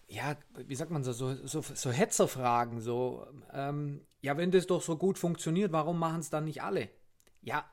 ja, 0.07 0.35
wie 0.55 0.75
sagt 0.75 0.91
man 0.91 1.05
so, 1.05 1.13
so, 1.13 1.33
so, 1.47 1.61
so 1.61 1.91
Hetzerfragen, 1.91 2.81
so, 2.81 3.25
ähm, 3.53 4.05
ja, 4.21 4.37
wenn 4.37 4.51
das 4.51 4.67
doch 4.67 4.81
so 4.81 4.97
gut 4.97 5.17
funktioniert, 5.17 5.71
warum 5.71 5.99
machen 5.99 6.19
es 6.19 6.29
dann 6.29 6.45
nicht 6.45 6.61
alle? 6.61 6.89
Ja, 7.41 7.65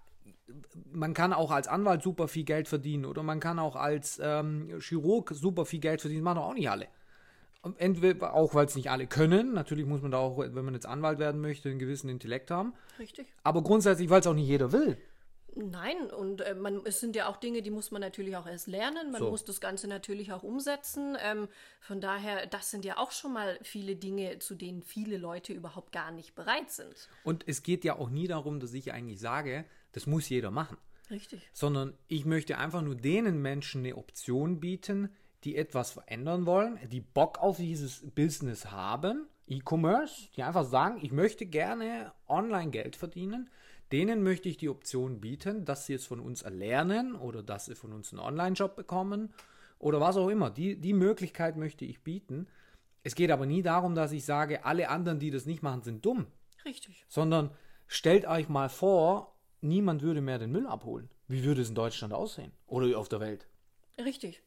man 0.92 1.14
kann 1.14 1.32
auch 1.32 1.50
als 1.50 1.68
Anwalt 1.68 2.02
super 2.02 2.28
viel 2.28 2.44
Geld 2.44 2.68
verdienen 2.68 3.04
oder 3.04 3.22
man 3.22 3.40
kann 3.40 3.58
auch 3.58 3.76
als 3.76 4.20
ähm, 4.22 4.78
Chirurg 4.80 5.30
super 5.34 5.66
viel 5.66 5.80
Geld 5.80 6.00
verdienen, 6.00 6.22
machen 6.22 6.36
doch 6.36 6.46
auch 6.46 6.54
nicht 6.54 6.70
alle. 6.70 6.88
Entweder 7.76 8.34
auch, 8.34 8.54
weil 8.54 8.66
es 8.66 8.76
nicht 8.76 8.90
alle 8.90 9.06
können. 9.06 9.52
Natürlich 9.52 9.84
muss 9.84 10.00
man 10.00 10.12
da 10.12 10.18
auch, 10.18 10.38
wenn 10.38 10.64
man 10.64 10.74
jetzt 10.74 10.86
Anwalt 10.86 11.18
werden 11.18 11.40
möchte, 11.40 11.68
einen 11.68 11.80
gewissen 11.80 12.08
Intellekt 12.08 12.50
haben. 12.50 12.72
Richtig. 12.98 13.26
Aber 13.42 13.62
grundsätzlich, 13.62 14.08
weil 14.08 14.20
es 14.20 14.26
auch 14.26 14.34
nicht 14.34 14.46
jeder 14.46 14.72
will. 14.72 14.96
Nein, 15.58 16.10
und 16.10 16.40
äh, 16.40 16.54
man, 16.54 16.82
es 16.84 17.00
sind 17.00 17.16
ja 17.16 17.28
auch 17.28 17.36
Dinge, 17.36 17.62
die 17.62 17.70
muss 17.70 17.90
man 17.90 18.00
natürlich 18.00 18.36
auch 18.36 18.46
erst 18.46 18.68
lernen. 18.68 19.10
Man 19.10 19.20
So. 19.20 19.30
muss 19.30 19.44
das 19.44 19.60
Ganze 19.60 19.88
natürlich 19.88 20.32
auch 20.32 20.44
umsetzen. 20.44 21.16
Ähm, 21.20 21.48
von 21.80 22.00
daher, 22.00 22.46
das 22.46 22.70
sind 22.70 22.84
ja 22.84 22.96
auch 22.96 23.10
schon 23.10 23.32
mal 23.32 23.58
viele 23.62 23.96
Dinge, 23.96 24.38
zu 24.38 24.54
denen 24.54 24.82
viele 24.82 25.18
Leute 25.18 25.52
überhaupt 25.52 25.90
gar 25.90 26.12
nicht 26.12 26.34
bereit 26.36 26.70
sind. 26.70 27.08
Und 27.24 27.44
es 27.48 27.62
geht 27.64 27.84
ja 27.84 27.98
auch 27.98 28.08
nie 28.08 28.28
darum, 28.28 28.60
dass 28.60 28.72
ich 28.72 28.92
eigentlich 28.92 29.20
sage, 29.20 29.64
das 29.92 30.06
muss 30.06 30.28
jeder 30.28 30.50
machen. 30.50 30.78
Richtig. 31.10 31.48
sondern 31.54 31.94
ich 32.06 32.26
möchte 32.26 32.58
einfach 32.58 32.82
nur 32.82 32.94
denen 32.94 33.40
Menschen 33.40 33.82
eine 33.82 33.96
Option 33.96 34.60
bieten, 34.60 35.08
die 35.44 35.56
etwas 35.56 35.92
verändern 35.92 36.44
wollen, 36.44 36.78
die 36.90 37.00
Bock 37.00 37.38
auf 37.38 37.56
dieses 37.56 38.04
Business 38.14 38.70
haben, 38.70 39.26
E-Commerce, 39.46 40.28
die 40.36 40.42
einfach 40.42 40.66
sagen, 40.66 40.98
ich 41.02 41.10
möchte 41.10 41.46
gerne 41.46 42.12
online 42.28 42.70
Geld 42.70 42.96
verdienen. 42.96 43.48
Denen 43.92 44.22
möchte 44.22 44.48
ich 44.48 44.56
die 44.56 44.68
Option 44.68 45.20
bieten, 45.20 45.64
dass 45.64 45.86
sie 45.86 45.94
es 45.94 46.06
von 46.06 46.20
uns 46.20 46.42
erlernen 46.42 47.14
oder 47.14 47.42
dass 47.42 47.66
sie 47.66 47.74
von 47.74 47.92
uns 47.92 48.12
einen 48.12 48.20
Online-Job 48.20 48.76
bekommen 48.76 49.32
oder 49.78 50.00
was 50.00 50.16
auch 50.16 50.28
immer. 50.28 50.50
Die, 50.50 50.76
die 50.76 50.92
Möglichkeit 50.92 51.56
möchte 51.56 51.84
ich 51.84 52.02
bieten. 52.02 52.48
Es 53.02 53.14
geht 53.14 53.30
aber 53.30 53.46
nie 53.46 53.62
darum, 53.62 53.94
dass 53.94 54.12
ich 54.12 54.24
sage, 54.24 54.64
alle 54.64 54.90
anderen, 54.90 55.18
die 55.18 55.30
das 55.30 55.46
nicht 55.46 55.62
machen, 55.62 55.82
sind 55.82 56.04
dumm 56.04 56.26
Richtig. 56.64 57.04
sondern 57.08 57.50
stellt 57.86 58.26
euch 58.26 58.48
mal 58.48 58.68
vor, 58.68 59.34
niemand 59.60 60.02
würde 60.02 60.20
mehr 60.20 60.38
den 60.38 60.52
Müll 60.52 60.66
abholen. 60.66 61.08
Wie 61.26 61.44
würde 61.44 61.62
es 61.62 61.68
in 61.68 61.74
Deutschland 61.74 62.12
aussehen? 62.12 62.52
Oder 62.66 62.98
auf 62.98 63.08
der 63.08 63.20
Welt? 63.20 63.46
Richtig. 63.98 64.42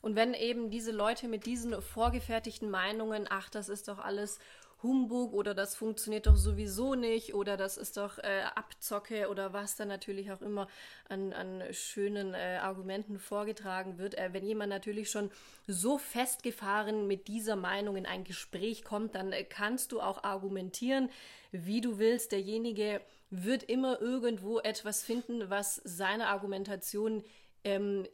Und 0.00 0.14
wenn 0.14 0.34
eben 0.34 0.70
diese 0.70 0.92
Leute 0.92 1.28
mit 1.28 1.46
diesen 1.46 1.80
vorgefertigten 1.82 2.70
Meinungen, 2.70 3.26
ach, 3.28 3.50
das 3.50 3.68
ist 3.68 3.88
doch 3.88 3.98
alles 3.98 4.38
Humbug 4.82 5.32
oder 5.32 5.54
das 5.54 5.74
funktioniert 5.74 6.26
doch 6.26 6.36
sowieso 6.36 6.94
nicht 6.94 7.34
oder 7.34 7.56
das 7.56 7.76
ist 7.76 7.96
doch 7.96 8.18
äh, 8.18 8.42
Abzocke 8.54 9.28
oder 9.28 9.52
was 9.52 9.74
dann 9.74 9.88
natürlich 9.88 10.30
auch 10.30 10.40
immer 10.40 10.68
an, 11.08 11.32
an 11.32 11.62
schönen 11.72 12.34
äh, 12.34 12.58
Argumenten 12.62 13.18
vorgetragen 13.18 13.98
wird. 13.98 14.16
Äh, 14.16 14.32
wenn 14.32 14.46
jemand 14.46 14.70
natürlich 14.70 15.10
schon 15.10 15.30
so 15.66 15.98
festgefahren 15.98 17.08
mit 17.08 17.26
dieser 17.26 17.56
Meinung 17.56 17.96
in 17.96 18.06
ein 18.06 18.22
Gespräch 18.22 18.84
kommt, 18.84 19.16
dann 19.16 19.32
äh, 19.32 19.42
kannst 19.42 19.90
du 19.90 20.00
auch 20.00 20.22
argumentieren, 20.22 21.10
wie 21.50 21.80
du 21.80 21.98
willst. 21.98 22.30
Derjenige 22.30 23.00
wird 23.30 23.64
immer 23.64 24.00
irgendwo 24.00 24.60
etwas 24.60 25.02
finden, 25.02 25.50
was 25.50 25.80
seine 25.84 26.28
Argumentation 26.28 27.24
ähm, 27.64 28.06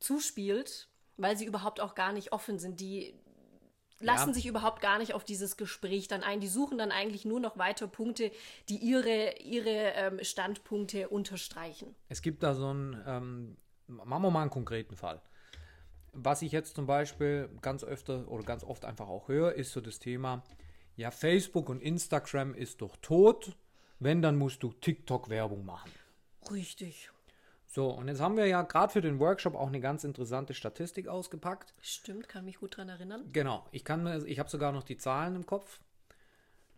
zuspielt, 0.00 0.88
weil 1.18 1.36
sie 1.36 1.44
überhaupt 1.44 1.80
auch 1.80 1.94
gar 1.94 2.12
nicht 2.12 2.32
offen 2.32 2.58
sind. 2.58 2.80
Die 2.80 3.14
lassen 4.02 4.28
Ja. 4.30 4.34
sich 4.34 4.46
überhaupt 4.46 4.80
gar 4.82 4.98
nicht 4.98 5.14
auf 5.14 5.24
dieses 5.24 5.56
Gespräch 5.56 6.08
dann 6.08 6.22
ein. 6.22 6.40
Die 6.40 6.48
suchen 6.48 6.78
dann 6.78 6.90
eigentlich 6.90 7.24
nur 7.24 7.40
noch 7.40 7.56
weiter 7.58 7.86
Punkte, 7.86 8.30
die 8.68 8.76
ihre, 8.76 9.34
ihre 9.40 9.92
ähm, 9.94 10.18
Standpunkte 10.22 11.08
unterstreichen. 11.08 11.94
Es 12.08 12.22
gibt 12.22 12.42
da 12.42 12.54
so 12.54 12.68
einen, 12.68 13.02
ähm, 13.06 13.56
machen 13.86 14.22
wir 14.22 14.30
mal 14.30 14.42
einen 14.42 14.50
konkreten 14.50 14.96
Fall. 14.96 15.22
Was 16.12 16.42
ich 16.42 16.52
jetzt 16.52 16.74
zum 16.76 16.86
Beispiel 16.86 17.48
ganz 17.62 17.84
öfter 17.84 18.28
oder 18.28 18.44
ganz 18.44 18.64
oft 18.64 18.84
einfach 18.84 19.08
auch 19.08 19.28
höre, 19.28 19.52
ist 19.54 19.72
so 19.72 19.80
das 19.80 19.98
Thema, 19.98 20.42
ja, 20.96 21.10
Facebook 21.10 21.70
und 21.70 21.80
Instagram 21.80 22.54
ist 22.54 22.82
doch 22.82 22.96
tot. 22.96 23.56
Wenn, 23.98 24.20
dann 24.20 24.36
musst 24.36 24.62
du 24.62 24.72
TikTok-Werbung 24.72 25.64
machen. 25.64 25.90
Richtig. 26.50 27.10
So, 27.74 27.88
und 27.88 28.08
jetzt 28.08 28.20
haben 28.20 28.36
wir 28.36 28.46
ja 28.46 28.60
gerade 28.60 28.92
für 28.92 29.00
den 29.00 29.18
Workshop 29.18 29.54
auch 29.54 29.68
eine 29.68 29.80
ganz 29.80 30.04
interessante 30.04 30.52
Statistik 30.52 31.08
ausgepackt. 31.08 31.72
Stimmt, 31.80 32.28
kann 32.28 32.44
mich 32.44 32.58
gut 32.58 32.76
dran 32.76 32.90
erinnern. 32.90 33.24
Genau, 33.32 33.66
ich 33.72 33.82
kann 33.82 34.26
ich 34.26 34.38
habe 34.38 34.50
sogar 34.50 34.72
noch 34.72 34.82
die 34.82 34.98
Zahlen 34.98 35.36
im 35.36 35.46
Kopf. 35.46 35.80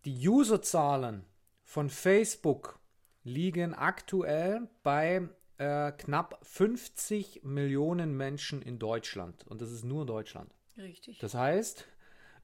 Die 0.04 0.28
Userzahlen 0.28 1.24
von 1.64 1.90
Facebook 1.90 2.78
liegen 3.24 3.74
aktuell 3.74 4.68
bei 4.84 5.28
äh, 5.58 5.90
knapp 5.90 6.38
50 6.42 7.42
Millionen 7.42 8.16
Menschen 8.16 8.62
in 8.62 8.78
Deutschland. 8.78 9.44
Und 9.48 9.62
das 9.62 9.72
ist 9.72 9.84
nur 9.84 10.06
Deutschland. 10.06 10.54
Richtig. 10.78 11.18
Das 11.18 11.34
heißt, 11.34 11.88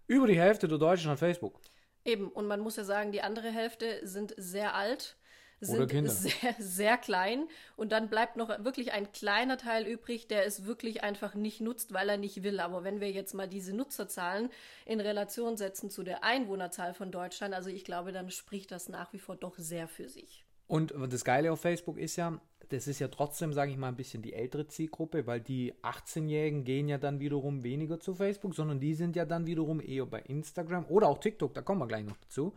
über 0.09 0.27
die 0.27 0.41
Hälfte 0.41 0.67
der 0.67 0.79
Deutschen 0.79 1.09
hat 1.09 1.21
Facebook. 1.21 1.61
Eben, 2.05 2.29
und 2.33 2.49
man 2.49 2.59
muss 2.59 2.75
ja 2.75 2.83
sagen, 2.83 3.13
die 3.13 3.23
andere 3.23 3.53
Hälfte 3.53 4.01
sind 4.03 4.35
sehr 4.37 4.75
alt, 4.75 5.17
sind 5.61 6.11
sehr, 6.11 6.55
sehr 6.59 6.97
klein 6.97 7.47
und 7.77 7.93
dann 7.93 8.09
bleibt 8.09 8.37
noch 8.37 8.49
wirklich 8.65 8.93
ein 8.93 9.13
kleiner 9.13 9.59
Teil 9.59 9.87
übrig, 9.87 10.27
der 10.27 10.47
es 10.47 10.65
wirklich 10.65 11.03
einfach 11.03 11.35
nicht 11.35 11.61
nutzt, 11.61 11.93
weil 11.93 12.09
er 12.09 12.17
nicht 12.17 12.43
will. 12.43 12.61
Aber 12.61 12.83
wenn 12.85 13.01
wir 13.01 13.11
jetzt 13.11 13.35
mal 13.35 13.49
diese 13.49 13.75
Nutzerzahlen 13.75 14.51
in 14.87 15.01
Relation 15.01 15.57
setzen 15.57 15.91
zu 15.91 16.03
der 16.03 16.25
Einwohnerzahl 16.25 16.95
von 16.95 17.13
Deutschland, 17.13 17.55
also 17.55 17.69
ich 17.69 17.85
glaube, 17.85 18.13
dann 18.13 18.31
spricht 18.31 18.71
das 18.71 18.89
nach 18.89 19.13
wie 19.13 19.19
vor 19.19 19.37
doch 19.37 19.59
sehr 19.59 19.87
für 19.87 20.09
sich. 20.09 20.45
Und 20.67 20.95
das 21.11 21.25
Geile 21.25 21.51
auf 21.51 21.61
Facebook 21.61 21.99
ist 21.99 22.15
ja, 22.17 22.41
das 22.69 22.87
ist 22.87 23.01
ja 23.01 23.09
trotzdem, 23.09 23.53
sage 23.53 23.73
ich 23.73 23.77
mal, 23.77 23.89
ein 23.89 23.97
bisschen 23.97 24.23
die 24.23 24.33
ältere 24.33 24.69
Zielgruppe, 24.69 25.27
weil 25.27 25.41
die 25.41 25.75
18-Jährigen 25.83 26.63
gehen 26.63 26.89
ja 26.89 26.97
dann 26.97 27.19
wiederum 27.19 27.65
weniger 27.65 27.99
zu 27.99 28.15
Facebook, 28.15 28.55
sondern 28.55 28.79
die 28.79 28.95
sind 28.95 29.17
ja 29.17 29.25
dann 29.25 29.47
wiederum 29.47 29.81
eher 29.81 30.07
bei 30.07 30.21
Instagram 30.21 30.87
oder 30.87 31.09
auch 31.09 31.19
TikTok, 31.19 31.55
da 31.55 31.63
kommen 31.63 31.81
wir 31.81 31.89
gleich 31.89 32.05
noch 32.05 32.17
dazu. 32.19 32.57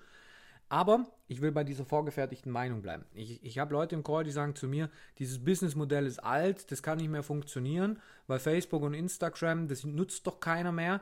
Aber 0.74 1.06
ich 1.28 1.40
will 1.40 1.52
bei 1.52 1.64
dieser 1.64 1.86
vorgefertigten 1.86 2.52
Meinung 2.52 2.82
bleiben. 2.82 3.06
Ich, 3.14 3.46
ich 3.46 3.60
habe 3.60 3.74
Leute 3.74 3.94
im 3.94 4.04
Call, 4.04 4.24
die 4.24 4.32
sagen 4.32 4.56
zu 4.56 4.68
mir, 4.68 4.90
dieses 5.20 5.46
Businessmodell 5.46 6.08
ist 6.08 6.18
alt, 6.18 6.72
das 6.72 6.82
kann 6.82 6.98
nicht 6.98 7.12
mehr 7.12 7.22
funktionieren, 7.22 8.00
weil 8.26 8.40
Facebook 8.40 8.82
und 8.82 8.96
Instagram, 8.96 9.68
das 9.68 9.84
nutzt 9.84 10.26
doch 10.26 10.40
keiner 10.40 10.72
mehr. 10.72 11.02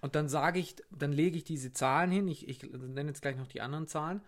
Und 0.00 0.16
dann 0.16 0.28
sage 0.28 0.58
ich, 0.58 0.74
dann 0.90 1.12
lege 1.12 1.36
ich 1.36 1.44
diese 1.44 1.72
Zahlen 1.72 2.10
hin, 2.10 2.26
ich, 2.26 2.48
ich 2.48 2.60
nenne 2.64 3.10
jetzt 3.10 3.22
gleich 3.22 3.36
noch 3.36 3.46
die 3.46 3.60
anderen 3.60 3.86
Zahlen 3.86 4.20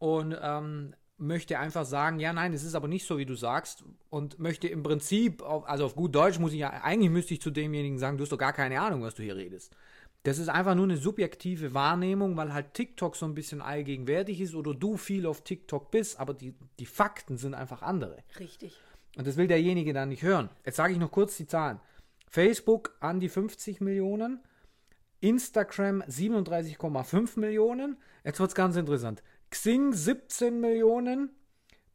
und 0.00 0.36
ähm, 0.42 0.96
möchte 1.16 1.60
einfach 1.60 1.84
sagen, 1.84 2.18
ja, 2.18 2.32
nein, 2.32 2.52
es 2.54 2.64
ist 2.64 2.74
aber 2.74 2.88
nicht 2.88 3.06
so, 3.06 3.18
wie 3.18 3.26
du 3.26 3.36
sagst 3.36 3.84
und 4.10 4.40
möchte 4.40 4.66
im 4.66 4.82
Prinzip, 4.82 5.42
auf, 5.42 5.64
also 5.68 5.84
auf 5.84 5.94
gut 5.94 6.12
Deutsch 6.12 6.40
muss 6.40 6.52
ich 6.52 6.58
ja, 6.58 6.70
eigentlich 6.70 7.10
müsste 7.10 7.34
ich 7.34 7.40
zu 7.40 7.52
demjenigen 7.52 8.00
sagen, 8.00 8.18
du 8.18 8.22
hast 8.24 8.32
doch 8.32 8.38
gar 8.38 8.52
keine 8.52 8.80
Ahnung, 8.80 9.02
was 9.02 9.14
du 9.14 9.22
hier 9.22 9.36
redest. 9.36 9.76
Das 10.24 10.38
ist 10.38 10.48
einfach 10.48 10.74
nur 10.74 10.84
eine 10.84 10.96
subjektive 10.96 11.74
Wahrnehmung, 11.74 12.36
weil 12.36 12.54
halt 12.54 12.72
TikTok 12.72 13.14
so 13.14 13.26
ein 13.26 13.34
bisschen 13.34 13.60
allgegenwärtig 13.60 14.40
ist 14.40 14.54
oder 14.54 14.74
du 14.74 14.96
viel 14.96 15.26
auf 15.26 15.44
TikTok 15.44 15.90
bist, 15.90 16.18
aber 16.18 16.32
die, 16.32 16.54
die 16.78 16.86
Fakten 16.86 17.36
sind 17.36 17.54
einfach 17.54 17.82
andere. 17.82 18.16
Richtig. 18.40 18.80
Und 19.16 19.26
das 19.26 19.36
will 19.36 19.46
derjenige 19.46 19.92
dann 19.92 20.08
nicht 20.08 20.22
hören. 20.22 20.48
Jetzt 20.64 20.76
sage 20.76 20.94
ich 20.94 20.98
noch 20.98 21.10
kurz 21.10 21.36
die 21.36 21.46
Zahlen. 21.46 21.78
Facebook 22.26 22.96
an 23.00 23.20
die 23.20 23.28
50 23.28 23.82
Millionen, 23.82 24.40
Instagram 25.20 26.02
37,5 26.02 27.38
Millionen. 27.38 27.98
Jetzt 28.24 28.40
wird 28.40 28.48
es 28.48 28.54
ganz 28.54 28.76
interessant. 28.76 29.22
Xing 29.50 29.92
17 29.92 30.58
Millionen, 30.58 31.30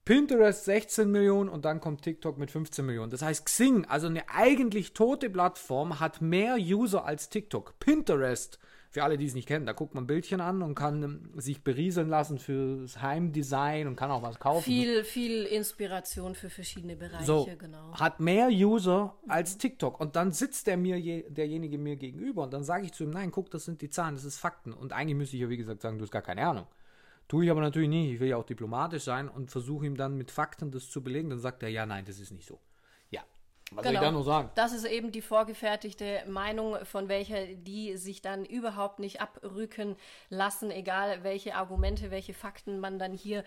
Pinterest 0.10 0.66
16 0.66 1.12
Millionen 1.12 1.50
und 1.50 1.66
dann 1.66 1.80
kommt 1.80 2.02
TikTok 2.02 2.40
mit 2.40 2.50
15 2.50 2.84
Millionen. 2.84 3.12
Das 3.12 3.22
heißt, 3.22 3.46
Xing, 3.46 3.86
also 3.86 4.08
eine 4.08 4.28
eigentlich 4.28 4.94
tote 4.94 5.30
Plattform, 5.30 6.00
hat 6.00 6.20
mehr 6.20 6.56
User 6.56 7.06
als 7.06 7.30
TikTok. 7.30 7.78
Pinterest, 7.78 8.58
für 8.90 9.04
alle, 9.04 9.20
die 9.20 9.28
es 9.28 9.36
nicht 9.36 9.48
kennen, 9.48 9.68
da 9.68 9.74
guckt 9.74 9.94
man 9.94 10.08
Bildchen 10.08 10.42
an 10.42 10.64
und 10.64 10.74
kann 10.74 11.04
ähm, 11.04 11.30
sich 11.36 11.64
berieseln 11.64 12.10
lassen 12.10 12.40
fürs 12.40 13.00
Heimdesign 13.04 13.86
und 13.86 13.98
kann 13.98 14.10
auch 14.10 14.24
was 14.24 14.40
kaufen. 14.40 14.64
Viel, 14.64 15.04
viel 15.04 15.44
Inspiration 15.44 16.34
für 16.34 16.50
verschiedene 16.50 16.96
Bereiche, 16.96 17.26
So, 17.26 17.48
genau. 17.60 17.94
hat 17.94 18.20
mehr 18.20 18.48
User 18.48 19.16
als 19.28 19.60
TikTok. 19.60 20.00
Und 20.00 20.16
dann 20.16 20.32
sitzt 20.32 20.66
der 20.66 20.78
mir 20.78 21.00
je, 21.00 21.30
derjenige 21.30 21.78
mir 21.78 21.98
gegenüber 21.98 22.42
und 22.42 22.52
dann 22.52 22.64
sage 22.64 22.86
ich 22.86 22.94
zu 22.94 23.04
ihm, 23.04 23.12
nein, 23.12 23.30
guck, 23.30 23.52
das 23.52 23.66
sind 23.66 23.84
die 23.84 23.92
Zahlen, 23.92 24.16
das 24.16 24.26
ist 24.26 24.40
Fakten. 24.40 24.74
Und 24.74 24.92
eigentlich 24.92 25.18
müsste 25.18 25.36
ich 25.36 25.44
ja, 25.44 25.50
wie 25.50 25.58
gesagt, 25.58 25.84
sagen, 25.84 26.00
du 26.00 26.04
hast 26.06 26.12
gar 26.12 26.24
keine 26.24 26.48
Ahnung. 26.48 26.66
Tue 27.30 27.46
ich 27.46 27.52
aber 27.52 27.62
natürlich 27.62 27.90
nicht. 27.90 28.12
Ich 28.12 28.20
will 28.20 28.28
ja 28.28 28.38
auch 28.38 28.44
diplomatisch 28.44 29.04
sein 29.04 29.30
und 29.30 29.52
versuche 29.52 29.86
ihm 29.86 29.96
dann 29.96 30.18
mit 30.18 30.32
Fakten 30.32 30.72
das 30.72 30.90
zu 30.90 31.04
belegen. 31.04 31.30
Dann 31.30 31.40
sagt 31.40 31.62
er, 31.62 31.70
ja, 31.70 31.86
nein, 31.86 32.04
das 32.04 32.20
ist 32.20 32.32
nicht 32.32 32.48
so. 32.48 32.60
Ja. 33.12 33.22
Was 33.72 33.86
soll 33.86 33.94
ich 33.94 34.00
da 34.00 34.12
noch 34.12 34.24
sagen? 34.24 34.48
Genau. 34.48 34.56
Das 34.56 34.74
ist 34.74 34.84
eben 34.84 35.12
die 35.12 35.22
vorgefertigte 35.22 36.24
Meinung, 36.28 36.84
von 36.86 37.08
welcher 37.08 37.46
die 37.54 37.98
sich 37.98 38.24
dann 38.24 38.46
überhaupt 38.46 38.98
nicht 38.98 39.22
abrücken 39.22 39.96
lassen, 40.32 40.72
egal 40.72 41.24
welche 41.24 41.54
Argumente, 41.54 42.10
welche 42.10 42.34
Fakten 42.34 42.80
man 42.80 42.98
dann 42.98 43.14
hier 43.14 43.44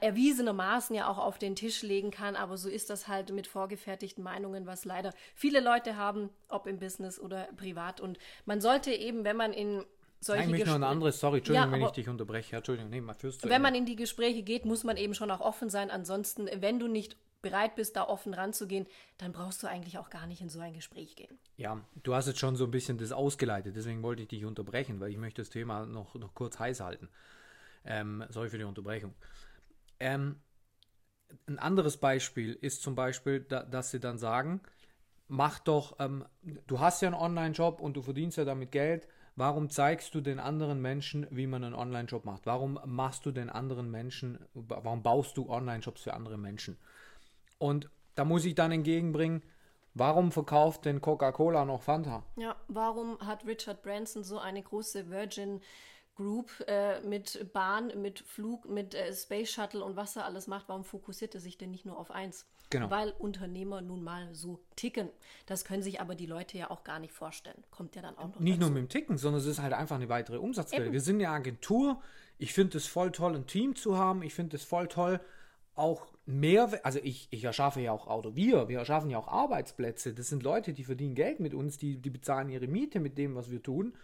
erwiesenermaßen 0.00 0.96
ja 0.96 1.06
auch 1.06 1.18
auf 1.18 1.38
den 1.38 1.54
Tisch 1.54 1.82
legen 1.82 2.10
kann. 2.10 2.34
Aber 2.34 2.56
so 2.56 2.68
ist 2.68 2.90
das 2.90 3.06
halt 3.06 3.30
mit 3.30 3.46
vorgefertigten 3.46 4.24
Meinungen, 4.24 4.66
was 4.66 4.84
leider 4.84 5.14
viele 5.36 5.60
Leute 5.60 5.96
haben, 5.96 6.30
ob 6.48 6.66
im 6.66 6.80
Business 6.80 7.20
oder 7.20 7.46
privat. 7.56 8.00
Und 8.00 8.18
man 8.44 8.60
sollte 8.60 8.90
eben, 8.90 9.22
wenn 9.22 9.36
man 9.36 9.52
in 9.52 9.84
solche 10.24 10.44
Eigentlich 10.44 10.64
noch 10.66 10.74
ein 10.74 10.82
Gespr- 10.82 10.86
anderes, 10.86 11.20
sorry, 11.20 11.38
Entschuldigung, 11.38 11.70
Ja, 11.72 11.78
wenn 11.78 11.86
ich 11.86 11.92
dich 11.92 12.08
unterbreche. 12.08 12.56
Entschuldigung, 12.56 12.90
nee, 12.90 13.00
mal 13.00 13.14
fürs 13.14 13.42
wenn 13.42 13.50
Ende. 13.50 13.62
man 13.62 13.74
in 13.74 13.86
die 13.86 13.96
Gespräche 13.96 14.42
geht, 14.42 14.64
muss 14.64 14.84
man 14.84 14.96
eben 14.96 15.14
schon 15.14 15.30
auch 15.30 15.40
offen 15.40 15.70
sein. 15.70 15.90
Ansonsten, 15.90 16.48
wenn 16.60 16.78
du 16.78 16.88
nicht 16.88 17.16
bereit 17.42 17.74
bist, 17.76 17.94
da 17.96 18.04
offen 18.08 18.32
ranzugehen, 18.32 18.86
dann 19.18 19.32
brauchst 19.32 19.62
du 19.62 19.66
eigentlich 19.66 19.98
auch 19.98 20.08
gar 20.08 20.26
nicht 20.26 20.40
in 20.40 20.48
so 20.48 20.60
ein 20.60 20.72
Gespräch 20.72 21.14
gehen. 21.14 21.38
Ja, 21.58 21.78
du 22.02 22.14
hast 22.14 22.26
jetzt 22.26 22.38
schon 22.38 22.56
so 22.56 22.64
ein 22.64 22.70
bisschen 22.70 22.96
das 22.96 23.12
ausgeleitet, 23.12 23.76
deswegen 23.76 24.02
wollte 24.02 24.22
ich 24.22 24.28
dich 24.28 24.44
unterbrechen, 24.46 24.98
weil 24.98 25.10
ich 25.10 25.18
möchte 25.18 25.42
das 25.42 25.50
Thema 25.50 25.84
noch, 25.84 26.14
noch 26.14 26.34
kurz 26.34 26.58
heiß 26.58 26.80
halten. 26.80 27.10
Ähm, 27.84 28.24
sorry 28.30 28.48
für 28.48 28.56
die 28.56 28.64
Unterbrechung. 28.64 29.14
Ähm, 30.00 30.40
ein 31.46 31.58
anderes 31.58 31.98
Beispiel 31.98 32.54
ist 32.54 32.82
zum 32.82 32.94
Beispiel, 32.94 33.40
da, 33.40 33.62
dass 33.62 33.90
sie 33.90 34.00
dann 34.00 34.18
sagen, 34.18 34.62
mach 35.28 35.58
doch, 35.58 35.96
ähm, 35.98 36.24
du 36.66 36.80
hast 36.80 37.02
ja 37.02 37.08
einen 37.08 37.16
Online-Job 37.16 37.80
und 37.80 37.94
du 37.94 38.02
verdienst 38.02 38.38
ja 38.38 38.44
damit 38.46 38.72
Geld, 38.72 39.06
warum 39.36 39.70
zeigst 39.70 40.14
du 40.14 40.20
den 40.20 40.38
anderen 40.38 40.80
Menschen, 40.80 41.26
wie 41.30 41.46
man 41.46 41.64
einen 41.64 41.74
Online-Job 41.74 42.24
macht? 42.24 42.46
Warum 42.46 42.78
machst 42.84 43.26
du 43.26 43.32
den 43.32 43.50
anderen 43.50 43.90
Menschen, 43.90 44.38
warum 44.54 45.02
baust 45.02 45.36
du 45.36 45.48
Online-Jobs 45.48 46.02
für 46.02 46.14
andere 46.14 46.38
Menschen? 46.38 46.76
Und 47.58 47.90
da 48.14 48.24
muss 48.24 48.44
ich 48.44 48.54
dann 48.54 48.72
entgegenbringen, 48.72 49.42
warum 49.94 50.32
verkauft 50.32 50.84
denn 50.84 51.00
Coca-Cola 51.00 51.64
noch 51.64 51.82
Fanta? 51.82 52.24
Ja, 52.36 52.56
warum 52.68 53.18
hat 53.20 53.46
Richard 53.46 53.82
Branson 53.82 54.24
so 54.24 54.38
eine 54.38 54.62
große 54.62 55.10
Virgin 55.10 55.60
Group 56.16 56.50
äh, 56.66 57.00
mit 57.00 57.52
Bahn, 57.52 57.92
mit 58.00 58.20
Flug, 58.20 58.68
mit 58.68 58.94
äh, 58.94 59.12
Space 59.12 59.50
Shuttle 59.50 59.84
und 59.84 59.96
was 59.96 60.16
er 60.16 60.24
alles 60.24 60.46
macht? 60.46 60.68
Warum 60.68 60.84
fokussiert 60.84 61.34
er 61.34 61.40
sich 61.40 61.58
denn 61.58 61.70
nicht 61.70 61.84
nur 61.84 61.98
auf 61.98 62.10
eins? 62.10 62.46
Genau. 62.70 62.90
Weil 62.90 63.12
Unternehmer 63.18 63.80
nun 63.82 64.02
mal 64.02 64.34
so 64.34 64.58
ticken. 64.74 65.08
Das 65.46 65.64
können 65.64 65.82
sich 65.82 66.00
aber 66.00 66.14
die 66.14 66.26
Leute 66.26 66.58
ja 66.58 66.70
auch 66.70 66.82
gar 66.82 66.98
nicht 66.98 67.12
vorstellen. 67.12 67.62
Kommt 67.70 67.94
ja 67.94 68.02
dann 68.02 68.16
auch 68.18 68.28
noch 68.28 68.40
Nicht 68.40 68.60
dazu. 68.60 68.70
nur 68.70 68.80
mit 68.80 68.82
dem 68.82 68.88
Ticken, 68.88 69.16
sondern 69.16 69.40
es 69.40 69.46
ist 69.46 69.60
halt 69.60 69.72
einfach 69.72 69.96
eine 69.96 70.08
weitere 70.08 70.38
Umsatzquelle. 70.38 70.86
Eben. 70.86 70.92
Wir 70.92 71.00
sind 71.00 71.16
eine 71.16 71.28
Agentur. 71.28 72.00
Ich 72.38 72.52
finde 72.52 72.78
es 72.78 72.86
voll 72.86 73.12
toll, 73.12 73.36
ein 73.36 73.46
Team 73.46 73.76
zu 73.76 73.96
haben. 73.96 74.22
Ich 74.22 74.34
finde 74.34 74.56
es 74.56 74.64
voll 74.64 74.88
toll, 74.88 75.20
auch 75.76 76.06
mehr, 76.26 76.80
also 76.84 77.00
ich, 77.02 77.28
ich 77.30 77.44
erschaffe 77.44 77.80
ja 77.80 77.92
auch, 77.92 78.06
oder 78.06 78.34
wir, 78.36 78.68
wir 78.68 78.78
erschaffen 78.78 79.10
ja 79.10 79.18
auch 79.18 79.28
Arbeitsplätze. 79.28 80.14
Das 80.14 80.28
sind 80.28 80.42
Leute, 80.42 80.72
die 80.72 80.84
verdienen 80.84 81.14
Geld 81.14 81.40
mit 81.40 81.54
uns, 81.54 81.78
die, 81.78 81.96
die 81.98 82.10
bezahlen 82.10 82.48
ihre 82.48 82.66
Miete 82.66 83.00
mit 83.00 83.18
dem, 83.18 83.34
was 83.34 83.50
wir 83.50 83.62
tun. 83.62 83.94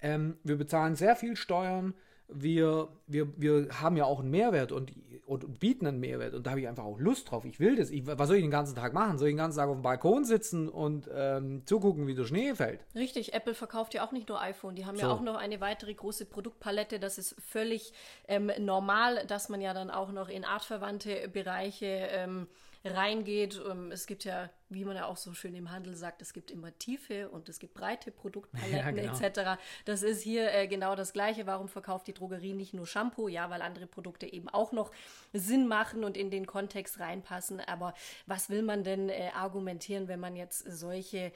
Ähm, 0.00 0.36
wir 0.44 0.56
bezahlen 0.56 0.94
sehr 0.96 1.16
viel 1.16 1.36
Steuern. 1.36 1.94
Wir, 2.30 2.88
wir, 3.06 3.26
wir 3.40 3.68
haben 3.80 3.96
ja 3.96 4.04
auch 4.04 4.20
einen 4.20 4.30
Mehrwert 4.30 4.70
und, 4.70 4.92
und 5.24 5.60
bieten 5.60 5.86
einen 5.86 5.98
Mehrwert 5.98 6.34
und 6.34 6.46
da 6.46 6.50
habe 6.50 6.60
ich 6.60 6.68
einfach 6.68 6.84
auch 6.84 6.98
Lust 6.98 7.30
drauf. 7.30 7.46
Ich 7.46 7.58
will 7.58 7.76
das. 7.76 7.88
Ich, 7.88 8.06
was 8.06 8.28
soll 8.28 8.36
ich 8.36 8.42
den 8.42 8.50
ganzen 8.50 8.74
Tag 8.74 8.92
machen? 8.92 9.16
Soll 9.16 9.28
ich 9.28 9.32
den 9.32 9.38
ganzen 9.38 9.58
Tag 9.58 9.68
auf 9.70 9.76
dem 9.76 9.82
Balkon 9.82 10.26
sitzen 10.26 10.68
und 10.68 11.08
ähm, 11.10 11.62
zugucken, 11.64 12.06
wie 12.06 12.14
der 12.14 12.26
Schnee 12.26 12.54
fällt? 12.54 12.80
Richtig, 12.94 13.32
Apple 13.32 13.54
verkauft 13.54 13.94
ja 13.94 14.06
auch 14.06 14.12
nicht 14.12 14.28
nur 14.28 14.42
iPhone, 14.42 14.74
die 14.74 14.84
haben 14.84 14.96
So. 14.96 15.02
ja 15.04 15.10
auch 15.10 15.22
noch 15.22 15.36
eine 15.36 15.62
weitere 15.62 15.94
große 15.94 16.26
Produktpalette. 16.26 17.00
Das 17.00 17.16
ist 17.16 17.34
völlig 17.40 17.94
ähm, 18.26 18.50
normal, 18.58 19.24
dass 19.26 19.48
man 19.48 19.62
ja 19.62 19.72
dann 19.72 19.90
auch 19.90 20.12
noch 20.12 20.28
in 20.28 20.44
artverwandte 20.44 21.30
Bereiche 21.32 21.86
ähm, 22.10 22.46
reingeht. 22.94 23.60
Ähm, 23.68 23.90
es 23.90 24.06
gibt 24.06 24.24
ja, 24.24 24.50
wie 24.68 24.84
man 24.84 24.96
ja 24.96 25.06
auch 25.06 25.16
so 25.16 25.34
schön 25.34 25.54
im 25.54 25.70
Handel 25.70 25.94
sagt, 25.94 26.22
es 26.22 26.32
gibt 26.32 26.50
immer 26.50 26.76
tiefe 26.78 27.28
und 27.30 27.48
es 27.48 27.58
gibt 27.58 27.74
breite 27.74 28.10
Produktpaletten 28.10 28.76
Ja, 28.78 28.90
genau. 28.90 29.18
etc. 29.18 29.60
Das 29.84 30.02
ist 30.02 30.22
hier 30.22 30.52
äh, 30.52 30.66
genau 30.66 30.94
das 30.94 31.12
Gleiche. 31.12 31.46
Warum 31.46 31.68
verkauft 31.68 32.06
die 32.06 32.14
Drogerie 32.14 32.54
nicht 32.54 32.74
nur 32.74 32.86
Shampoo? 32.86 33.28
Ja, 33.28 33.50
weil 33.50 33.62
andere 33.62 33.86
Produkte 33.86 34.26
eben 34.32 34.48
auch 34.48 34.72
noch 34.72 34.90
Sinn 35.32 35.66
machen 35.66 36.04
und 36.04 36.16
in 36.16 36.30
den 36.30 36.46
Kontext 36.46 37.00
reinpassen. 37.00 37.60
Aber 37.60 37.94
was 38.26 38.50
will 38.50 38.62
man 38.62 38.84
denn 38.84 39.08
äh, 39.08 39.30
argumentieren, 39.34 40.08
wenn 40.08 40.20
man 40.20 40.36
jetzt 40.36 40.64
solche 40.70 41.32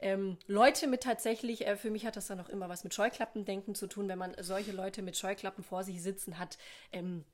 ähm, 0.00 0.36
Leute 0.46 0.86
mit 0.86 1.02
tatsächlich, 1.02 1.66
äh, 1.66 1.76
für 1.76 1.90
mich 1.90 2.06
hat 2.06 2.16
das 2.16 2.26
dann 2.26 2.40
auch 2.40 2.48
immer 2.48 2.68
was 2.68 2.84
mit 2.84 2.94
Scheuklappendenken 2.94 3.74
zu 3.74 3.86
tun, 3.86 4.08
wenn 4.08 4.18
man 4.18 4.34
solche 4.40 4.72
Leute 4.72 5.02
mit 5.02 5.16
Scheuklappen 5.16 5.64
vor 5.64 5.84
sich 5.84 6.02
sitzen 6.02 6.38
hat, 6.38 6.58
ähm, 6.92 7.24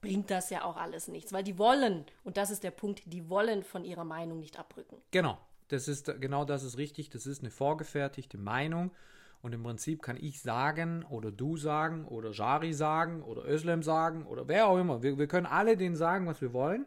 bringt 0.00 0.30
das 0.30 0.50
ja 0.50 0.64
auch 0.64 0.76
alles 0.76 1.08
nichts, 1.08 1.32
weil 1.32 1.44
die 1.44 1.58
wollen, 1.58 2.04
und 2.24 2.36
das 2.36 2.50
ist 2.50 2.62
der 2.62 2.70
Punkt, 2.70 3.02
die 3.06 3.28
wollen 3.28 3.62
von 3.62 3.84
ihrer 3.84 4.04
Meinung 4.04 4.38
nicht 4.40 4.58
abrücken. 4.58 4.96
Genau, 5.10 5.38
das 5.68 5.88
ist 5.88 6.06
genau 6.20 6.44
das 6.44 6.62
ist 6.62 6.78
richtig. 6.78 7.10
Das 7.10 7.26
ist 7.26 7.40
eine 7.40 7.50
vorgefertigte 7.50 8.38
Meinung. 8.38 8.90
Und 9.40 9.52
im 9.52 9.62
Prinzip 9.62 10.02
kann 10.02 10.16
ich 10.16 10.40
sagen 10.42 11.04
oder 11.04 11.30
du 11.30 11.56
sagen 11.56 12.04
oder 12.06 12.32
Jari 12.32 12.72
sagen 12.72 13.22
oder 13.22 13.44
Özlem 13.46 13.82
sagen 13.82 14.26
oder 14.26 14.48
wer 14.48 14.66
auch 14.66 14.78
immer. 14.78 15.02
Wir, 15.02 15.16
wir 15.16 15.28
können 15.28 15.46
alle 15.46 15.76
denen 15.76 15.94
sagen, 15.94 16.26
was 16.26 16.40
wir 16.40 16.52
wollen. 16.52 16.86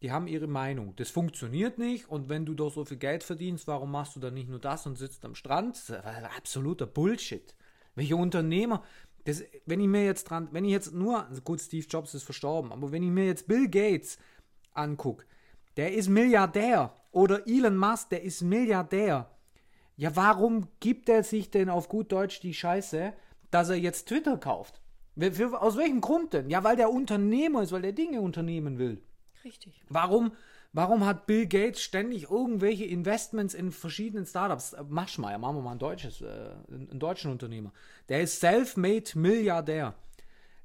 Die 0.00 0.10
haben 0.10 0.26
ihre 0.26 0.46
Meinung. 0.46 0.96
Das 0.96 1.10
funktioniert 1.10 1.76
nicht. 1.76 2.08
Und 2.08 2.30
wenn 2.30 2.46
du 2.46 2.54
doch 2.54 2.72
so 2.72 2.86
viel 2.86 2.96
Geld 2.96 3.22
verdienst, 3.22 3.66
warum 3.66 3.90
machst 3.90 4.16
du 4.16 4.20
dann 4.20 4.32
nicht 4.32 4.48
nur 4.48 4.58
das 4.58 4.86
und 4.86 4.96
sitzt 4.96 5.24
am 5.26 5.34
Strand? 5.34 5.78
Absoluter 6.36 6.86
Bullshit. 6.86 7.54
Welche 7.94 8.16
Unternehmer, 8.16 8.82
das, 9.24 9.44
wenn 9.66 9.80
ich 9.80 9.88
mir 9.88 10.04
jetzt 10.04 10.24
dran, 10.24 10.48
wenn 10.52 10.64
ich 10.64 10.72
jetzt 10.72 10.92
nur, 10.92 11.26
also 11.26 11.42
gut, 11.42 11.60
Steve 11.60 11.86
Jobs 11.88 12.14
ist 12.14 12.24
verstorben, 12.24 12.72
aber 12.72 12.92
wenn 12.92 13.02
ich 13.02 13.10
mir 13.10 13.26
jetzt 13.26 13.46
Bill 13.46 13.68
Gates 13.68 14.18
angucke, 14.72 15.24
der 15.76 15.94
ist 15.94 16.08
Milliardär. 16.08 16.94
Oder 17.12 17.46
Elon 17.48 17.76
Musk, 17.76 18.10
der 18.10 18.22
ist 18.22 18.42
Milliardär. 18.42 19.28
Ja, 19.96 20.14
warum 20.14 20.68
gibt 20.78 21.08
er 21.08 21.24
sich 21.24 21.50
denn 21.50 21.68
auf 21.68 21.88
gut 21.88 22.12
Deutsch 22.12 22.40
die 22.40 22.54
Scheiße, 22.54 23.12
dass 23.50 23.68
er 23.68 23.76
jetzt 23.76 24.08
Twitter 24.08 24.38
kauft? 24.38 24.80
Für, 25.18 25.32
für, 25.32 25.60
aus 25.60 25.76
welchem 25.76 26.00
Grund 26.00 26.32
denn? 26.32 26.48
Ja, 26.48 26.64
weil 26.64 26.76
der 26.76 26.90
Unternehmer 26.90 27.62
ist, 27.62 27.72
weil 27.72 27.82
der 27.82 27.92
Dinge 27.92 28.20
unternehmen 28.20 28.78
will. 28.78 29.02
Richtig. 29.44 29.82
Warum, 29.88 30.32
warum 30.72 31.04
hat 31.04 31.26
Bill 31.26 31.46
Gates 31.46 31.82
ständig 31.82 32.30
irgendwelche 32.30 32.84
Investments 32.84 33.54
in 33.54 33.72
verschiedenen 33.72 34.26
Startups? 34.26 34.72
Äh, 34.72 34.84
Maschmeyer, 34.88 35.38
machen 35.38 35.56
wir 35.56 35.62
mal 35.62 35.72
ein 35.72 35.78
deutsches, 35.78 36.20
äh, 36.20 36.50
einen 36.70 36.98
deutschen 36.98 37.30
Unternehmer. 37.30 37.72
Der 38.08 38.22
ist 38.22 38.40
self-made 38.40 39.18
Milliardär. 39.18 39.94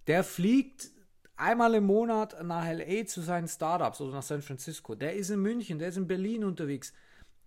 Der 0.08 0.24
fliegt 0.24 0.90
einmal 1.36 1.74
im 1.76 1.86
Monat 1.86 2.42
nach 2.44 2.66
LA 2.66 3.06
zu 3.06 3.22
seinen 3.22 3.48
Startups 3.48 4.02
oder 4.02 4.14
nach 4.14 4.24
San 4.24 4.42
Francisco. 4.42 4.96
Der 4.96 5.14
ist 5.14 5.30
in 5.30 5.42
München, 5.42 5.80
der 5.80 5.90
ist 5.90 5.98
in 5.98 6.08
Berlin 6.08 6.44
unterwegs. 6.44 6.94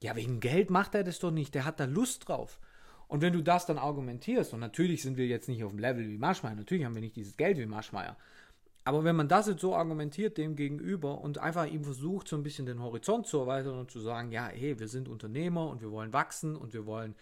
Ja, 0.03 0.14
wegen 0.14 0.40
Geld 0.40 0.71
macht 0.71 0.94
er 0.94 1.05
das 1.05 1.18
doch 1.18 1.31
nicht. 1.31 1.55
Der 1.55 1.64
hat 1.64 1.81
da 1.81 1.85
Lust 1.85 2.29
drauf. 2.29 2.59
Und 3.09 3.23
wenn 3.23 3.33
du 3.33 3.42
das 3.42 3.64
dann 3.64 3.79
argumentierst, 3.79 4.53
und 4.53 4.61
natürlich 4.61 5.03
sind 5.03 5.16
wir 5.16 5.27
jetzt 5.27 5.49
nicht 5.49 5.64
auf 5.64 5.71
dem 5.71 5.79
Level 5.79 6.07
wie 6.07 6.18
Maschmeyer, 6.18 6.55
natürlich 6.55 6.85
haben 6.85 6.94
wir 6.94 7.01
nicht 7.01 7.16
dieses 7.16 7.37
Geld 7.37 7.57
wie 7.57 7.66
Maschmeyer, 7.66 8.16
aber 8.88 9.05
wenn 9.05 9.16
man 9.16 9.29
das 9.29 9.46
jetzt 9.46 9.61
so 9.61 9.77
argumentiert 9.77 10.38
dem 10.38 10.57
gegenüber 10.57 11.20
und 11.20 11.37
einfach 11.37 11.66
ihm 11.66 11.85
versucht, 11.85 12.27
so 12.27 12.37
ein 12.37 12.42
bisschen 12.42 12.64
den 12.64 12.83
Horizont 12.83 13.27
zu 13.27 13.38
erweitern 13.38 13.79
und 13.79 13.90
zu 13.90 14.01
sagen, 14.01 14.33
ja, 14.33 14.46
hey, 14.46 14.81
wir 14.81 14.88
sind 14.88 15.11
Unternehmer 15.11 15.68
und 15.68 15.83
wir 15.83 15.90
wollen 15.90 16.14
wachsen 16.14 16.57
und 16.57 16.72
wir 16.72 16.87
wollen 16.87 17.14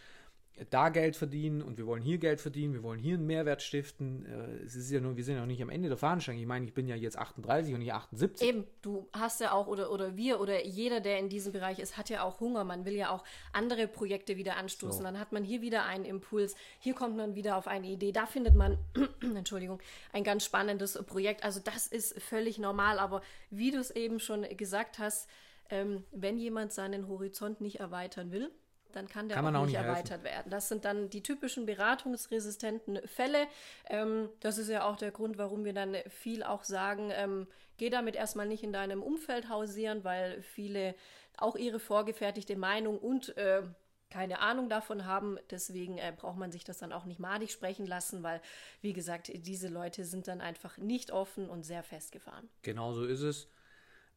da 0.71 0.89
Geld 0.89 1.17
verdienen 1.17 1.61
und 1.61 1.77
wir 1.77 1.87
wollen 1.87 2.03
hier 2.03 2.17
Geld 2.19 2.41
verdienen, 2.41 2.73
wir 2.73 2.83
wollen 2.83 2.99
hier 2.99 3.15
einen 3.15 3.27
Mehrwert 3.27 3.61
stiften. 3.61 4.25
Äh, 4.25 4.65
Es 4.65 4.75
ist 4.75 4.91
ja 4.91 5.01
nur, 5.01 5.17
wir 5.17 5.23
sind 5.25 5.35
ja 5.35 5.41
noch 5.41 5.47
nicht 5.47 5.63
am 5.63 5.69
Ende 5.69 5.89
der 5.89 5.99
Fahnenstange. 5.99 6.41
Ich 6.41 6.47
meine, 6.47 6.65
ich 6.65 6.73
bin 6.73 6.89
ja 6.89 6.97
jetzt 6.97 7.19
38 7.19 7.75
und 7.75 7.81
nicht 7.81 7.93
78. 7.93 8.49
Eben, 8.49 8.67
du 8.81 9.07
hast 9.13 9.41
ja 9.41 9.53
auch, 9.53 9.67
oder, 9.67 9.93
oder 9.93 10.17
wir, 10.17 10.41
oder 10.41 10.65
jeder, 10.65 11.01
der 11.01 11.19
in 11.19 11.29
diesem 11.29 11.53
Bereich 11.53 11.79
ist, 11.79 11.99
hat 11.99 12.09
ja 12.09 12.23
auch 12.23 12.41
Hunger. 12.41 12.65
Man 12.65 12.87
will 12.87 12.95
ja 12.95 13.11
auch 13.11 13.23
andere 13.53 13.87
Projekte 13.87 14.37
wieder 14.39 14.57
anstoßen. 14.57 14.99
So. 14.99 15.05
Dann 15.05 15.19
hat 15.19 15.33
man 15.33 15.45
hier 15.45 15.61
wieder 15.61 15.85
einen 15.85 16.07
Impuls. 16.07 16.55
Hier 16.81 16.95
kommt 16.95 17.17
man 17.17 17.35
wieder 17.35 17.57
auf 17.57 17.67
eine 17.69 17.89
Idee. 17.89 18.13
Da 18.13 18.25
findet 18.25 18.55
man, 18.55 18.79
Entschuldigung, 19.21 19.81
ein 20.13 20.25
ganz 20.25 20.45
spannendes 20.45 20.95
Projekt. 21.05 21.45
Also 21.45 21.61
das 21.61 21.87
ist 21.87 22.21
völlig 22.23 22.59
normal. 22.59 22.99
Aber 22.99 23.21
wie 23.51 23.71
du 23.71 23.79
es 23.79 23.91
eben 23.91 24.21
schon 24.21 24.43
gesagt 24.57 24.99
hast, 24.99 25.29
ähm, 25.69 26.05
wenn 26.13 26.39
jemand 26.39 26.73
seinen 26.73 27.09
Horizont 27.09 27.61
nicht 27.61 27.81
erweitern 27.81 28.31
will, 28.31 28.51
dann 28.97 29.09
kann 29.09 29.29
der 29.29 29.37
Kann 29.37 29.55
auch, 29.55 29.61
auch 29.61 29.67
nicht 29.67 29.75
nicht 29.75 29.77
helfen. 29.77 29.91
erweitert 29.91 30.25
werden. 30.25 30.51
Das 30.51 30.69
sind 30.69 30.85
dann 30.85 31.11
die 31.11 31.23
typischen 31.23 31.67
beratungsresistenten 31.67 33.07
Fälle. 33.07 33.47
Ähm, 33.89 34.29
das 34.41 34.59
ist 34.59 34.69
ja 34.69 34.85
auch 34.85 34.97
der 34.97 35.11
Grund, 35.11 35.39
warum 35.39 35.65
wir 35.65 35.73
dann 35.73 35.97
viel 36.09 36.43
auch 36.43 36.65
sagen, 36.65 37.11
ähm, 37.13 37.47
geh 37.77 37.91
damit 37.91 38.17
erstmal 38.17 38.47
nicht 38.47 38.63
in 38.65 38.73
deinem 38.73 39.03
Umfeld 39.03 39.49
hausieren, 39.49 40.03
weil 40.05 40.43
viele 40.43 40.95
auch 41.37 41.57
ihre 41.57 41.79
vorgefertigte 41.79 42.57
Meinung 42.57 42.99
und 42.99 43.37
äh, 43.37 43.63
keine 44.09 44.41
Ahnung 44.41 44.69
davon 44.69 45.05
haben. 45.05 45.39
Deswegen 45.51 45.99
äh, 45.99 46.13
braucht 46.17 46.39
man 46.39 46.53
sich 46.53 46.65
das 46.65 46.79
dann 46.79 46.93
auch 46.93 47.05
nicht 47.05 47.21
madig 47.21 47.51
sprechen 47.51 47.87
lassen, 47.87 48.23
weil, 48.23 48.41
wie 48.81 48.93
gesagt, 48.93 49.31
diese 49.35 49.69
Leute 49.69 50.05
sind 50.05 50.29
dann 50.29 50.41
einfach 50.41 50.79
nicht 50.79 51.11
offen 51.11 51.51
und 51.51 51.65
sehr 51.65 51.83
festgefahren. 51.83 52.49
Genau 52.63 52.93
so 52.93 53.05
ist 53.05 53.23
es. 53.23 53.49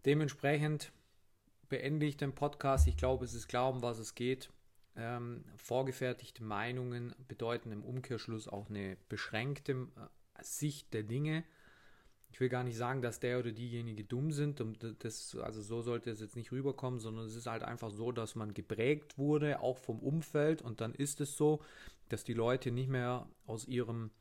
Dementsprechend 0.05 0.91
beende 1.67 2.05
ich 2.05 2.17
den 2.17 2.33
Podcast. 2.33 2.87
Ich 2.87 2.97
glaube, 2.97 3.25
es 3.25 3.33
ist 3.33 3.47
klar, 3.47 3.69
um 3.69 3.81
was 3.81 3.97
es 3.99 4.15
geht. 4.15 4.49
Ähm, 5.01 5.45
vorgefertigte 5.55 6.43
Meinungen 6.43 7.15
bedeuten 7.29 7.71
im 7.71 7.85
Umkehrschluss 7.85 8.49
auch 8.49 8.69
eine 8.69 8.97
beschränkte 9.07 9.71
äh, 9.71 10.43
Sicht 10.43 10.93
der 10.93 11.03
Dinge. 11.03 11.45
Ich 12.31 12.41
will 12.41 12.49
gar 12.49 12.65
nicht 12.65 12.75
sagen, 12.75 13.01
dass 13.01 13.21
der 13.21 13.39
oder 13.39 13.53
diejenige 13.53 14.03
dumm 14.03 14.33
sind. 14.33 14.61
Das, 14.99 15.37
also 15.41 15.61
so 15.61 15.81
sollte 15.81 16.11
es 16.11 16.19
jetzt 16.19 16.35
nicht 16.35 16.51
rüberkommen, 16.51 16.99
sondern 16.99 17.25
es 17.25 17.35
ist 17.35 17.47
halt 17.47 17.63
einfach 17.63 17.91
so, 17.91 18.11
dass 18.11 18.35
man 18.35 18.53
geprägt 18.53 19.17
wurde, 19.17 19.61
auch 19.61 19.77
vom 19.77 19.99
Umfeld. 19.99 20.61
Und 20.61 20.81
dann 20.81 20.93
ist 20.93 21.21
es 21.21 21.37
so, 21.37 21.63
dass 22.09 22.25
die 22.25 22.33
Leute 22.33 22.71
nicht 22.71 22.89
mehr 22.89 23.27
aus 23.45 23.67
ihrem 23.67 24.11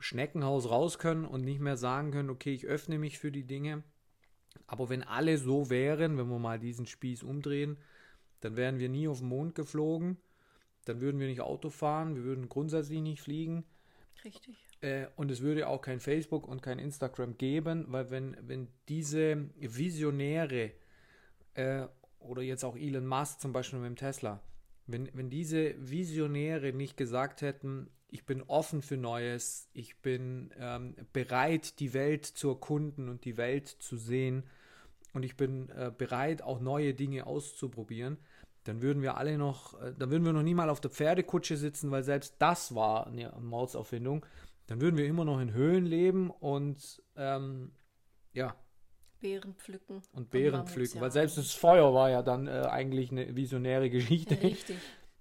Schneckenhaus 0.00 0.68
raus 0.68 0.98
können 0.98 1.24
und 1.24 1.44
nicht 1.44 1.60
mehr 1.60 1.76
sagen 1.76 2.10
können, 2.10 2.30
okay, 2.30 2.52
ich 2.52 2.66
öffne 2.66 2.98
mich 2.98 3.18
für 3.18 3.30
die 3.30 3.46
Dinge. 3.46 3.84
Aber 4.66 4.88
wenn 4.88 5.04
alle 5.04 5.38
so 5.38 5.70
wären, 5.70 6.18
wenn 6.18 6.28
wir 6.28 6.38
mal 6.40 6.58
diesen 6.58 6.86
Spieß 6.86 7.22
umdrehen, 7.22 7.78
dann 8.40 8.56
wären 8.56 8.78
wir 8.78 8.88
nie 8.88 9.08
auf 9.08 9.18
den 9.18 9.28
Mond 9.28 9.54
geflogen, 9.54 10.16
dann 10.84 11.00
würden 11.00 11.20
wir 11.20 11.26
nicht 11.26 11.40
Auto 11.40 11.70
fahren, 11.70 12.14
wir 12.14 12.24
würden 12.24 12.48
grundsätzlich 12.48 13.00
nicht 13.00 13.20
fliegen. 13.20 13.64
Richtig. 14.24 14.56
äh, 14.80 15.06
und 15.16 15.30
es 15.30 15.40
würde 15.40 15.68
auch 15.68 15.80
kein 15.80 16.00
Facebook 16.00 16.48
und 16.48 16.62
kein 16.62 16.78
Instagram 16.78 17.36
geben, 17.38 17.84
weil 17.88 18.10
wenn, 18.10 18.36
wenn 18.40 18.68
diese 18.88 19.48
Visionäre 19.60 20.72
äh, 21.54 21.86
oder 22.18 22.42
jetzt 22.42 22.64
auch 22.64 22.76
Elon 22.76 23.06
Musk 23.06 23.40
zum 23.40 23.52
Beispiel 23.52 23.78
mit 23.78 23.88
dem 23.88 23.96
Tesla, 23.96 24.42
wenn, 24.86 25.08
wenn 25.12 25.30
diese 25.30 25.74
Visionäre 25.78 26.72
nicht 26.72 26.96
gesagt 26.96 27.42
hätten, 27.42 27.90
ich 28.08 28.24
bin 28.24 28.42
offen 28.42 28.80
für 28.80 28.96
Neues, 28.96 29.68
ich 29.74 30.00
bin 30.00 30.50
ähm, 30.58 30.96
bereit, 31.12 31.78
die 31.78 31.92
Welt 31.92 32.24
zu 32.24 32.48
erkunden 32.48 33.08
und 33.08 33.24
die 33.24 33.36
Welt 33.36 33.68
zu 33.68 33.96
sehen 33.96 34.44
und 35.18 35.24
ich 35.24 35.36
bin 35.36 35.68
äh, 35.70 35.90
bereit, 35.90 36.42
auch 36.42 36.60
neue 36.60 36.94
Dinge 36.94 37.26
auszuprobieren, 37.26 38.18
dann 38.62 38.82
würden 38.82 39.02
wir 39.02 39.16
alle 39.16 39.36
noch, 39.36 39.74
äh, 39.82 39.92
dann 39.98 40.12
würden 40.12 40.24
wir 40.24 40.32
noch 40.32 40.44
nie 40.44 40.54
mal 40.54 40.70
auf 40.70 40.80
der 40.80 40.92
Pferdekutsche 40.92 41.56
sitzen, 41.56 41.90
weil 41.90 42.04
selbst 42.04 42.36
das 42.38 42.76
war 42.76 43.08
eine 43.08 43.34
Mordserfindung. 43.40 44.24
Dann 44.68 44.80
würden 44.80 44.96
wir 44.96 45.06
immer 45.06 45.24
noch 45.24 45.40
in 45.40 45.52
Höhlen 45.52 45.86
leben 45.86 46.30
und 46.30 47.02
ähm, 47.16 47.72
ja, 48.32 48.54
Beeren 49.18 49.54
pflücken. 49.54 50.02
Und 50.12 50.30
Beeren 50.30 50.68
pflücken, 50.68 51.00
weil 51.00 51.10
selbst 51.10 51.36
das 51.36 51.50
Feuer 51.52 51.92
war 51.92 52.10
ja 52.10 52.22
dann 52.22 52.46
äh, 52.46 52.68
eigentlich 52.70 53.10
eine 53.10 53.34
visionäre 53.34 53.90
Geschichte. 53.90 54.40
Richtig. 54.40 54.78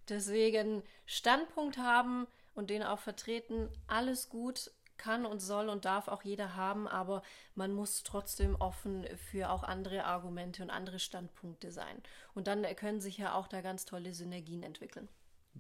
Deswegen 0.07 0.83
Standpunkt 1.07 1.79
haben 1.79 2.27
und 2.53 2.69
den 2.69 2.83
auch 2.83 2.99
vertreten, 2.99 3.69
alles 3.87 4.29
gut, 4.29 4.69
kann 4.97 5.25
und 5.25 5.39
soll 5.39 5.69
und 5.69 5.85
darf 5.85 6.07
auch 6.07 6.23
jeder 6.23 6.55
haben, 6.55 6.87
aber 6.87 7.21
man 7.55 7.73
muss 7.73 8.03
trotzdem 8.03 8.55
offen 8.55 9.05
für 9.31 9.49
auch 9.49 9.63
andere 9.63 10.05
Argumente 10.05 10.63
und 10.63 10.69
andere 10.69 10.99
Standpunkte 10.99 11.71
sein. 11.71 12.01
Und 12.33 12.47
dann 12.47 12.63
können 12.75 13.01
sich 13.01 13.17
ja 13.17 13.33
auch 13.33 13.47
da 13.47 13.61
ganz 13.61 13.85
tolle 13.85 14.13
Synergien 14.13 14.63
entwickeln. 14.63 15.07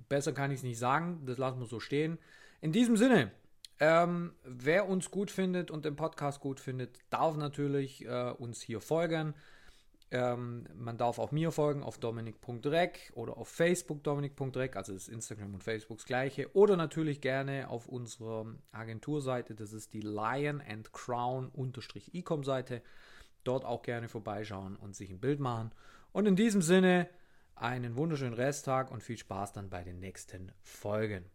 Besser 0.09 0.33
kann 0.33 0.51
ich 0.51 0.57
es 0.57 0.63
nicht 0.63 0.79
sagen, 0.79 1.25
das 1.25 1.37
lassen 1.37 1.59
wir 1.59 1.65
so 1.65 1.79
stehen. 1.79 2.19
In 2.61 2.71
diesem 2.71 2.97
Sinne, 2.97 3.31
ähm, 3.79 4.33
wer 4.43 4.87
uns 4.87 5.11
gut 5.11 5.29
findet 5.29 5.69
und 5.69 5.85
den 5.85 5.95
Podcast 5.95 6.39
gut 6.39 6.59
findet, 6.59 6.97
darf 7.09 7.35
natürlich 7.35 8.05
äh, 8.05 8.31
uns 8.31 8.61
hier 8.61 8.81
folgen. 8.81 9.35
Ähm, 10.09 10.65
man 10.73 10.97
darf 10.97 11.19
auch 11.19 11.31
mir 11.31 11.51
folgen 11.51 11.83
auf 11.83 11.97
dominik.rec 11.97 13.11
oder 13.13 13.37
auf 13.37 13.49
Facebook 13.49 14.03
dominik.rec, 14.03 14.77
also 14.77 14.93
ist 14.93 15.09
Instagram 15.09 15.53
und 15.53 15.63
Facebook 15.63 15.97
das 15.97 16.05
gleiche. 16.05 16.53
Oder 16.55 16.77
natürlich 16.77 17.19
gerne 17.19 17.69
auf 17.69 17.87
unserer 17.87 18.45
Agenturseite, 18.71 19.53
das 19.53 19.73
ist 19.73 19.93
die 19.93 20.01
Lion 20.01 20.61
and 20.61 20.93
Crown 20.93 21.51
Ecom 22.13 22.43
Seite. 22.43 22.81
Dort 23.43 23.65
auch 23.65 23.81
gerne 23.81 24.07
vorbeischauen 24.07 24.75
und 24.77 24.95
sich 24.95 25.09
ein 25.09 25.19
Bild 25.19 25.39
machen. 25.39 25.71
Und 26.13 26.25
in 26.25 26.35
diesem 26.35 26.61
Sinne 26.61 27.09
einen 27.55 27.95
wunderschönen 27.95 28.33
Resttag 28.33 28.91
und 28.91 29.03
viel 29.03 29.17
Spaß 29.17 29.53
dann 29.53 29.69
bei 29.69 29.83
den 29.83 29.99
nächsten 29.99 30.51
Folgen. 30.61 31.25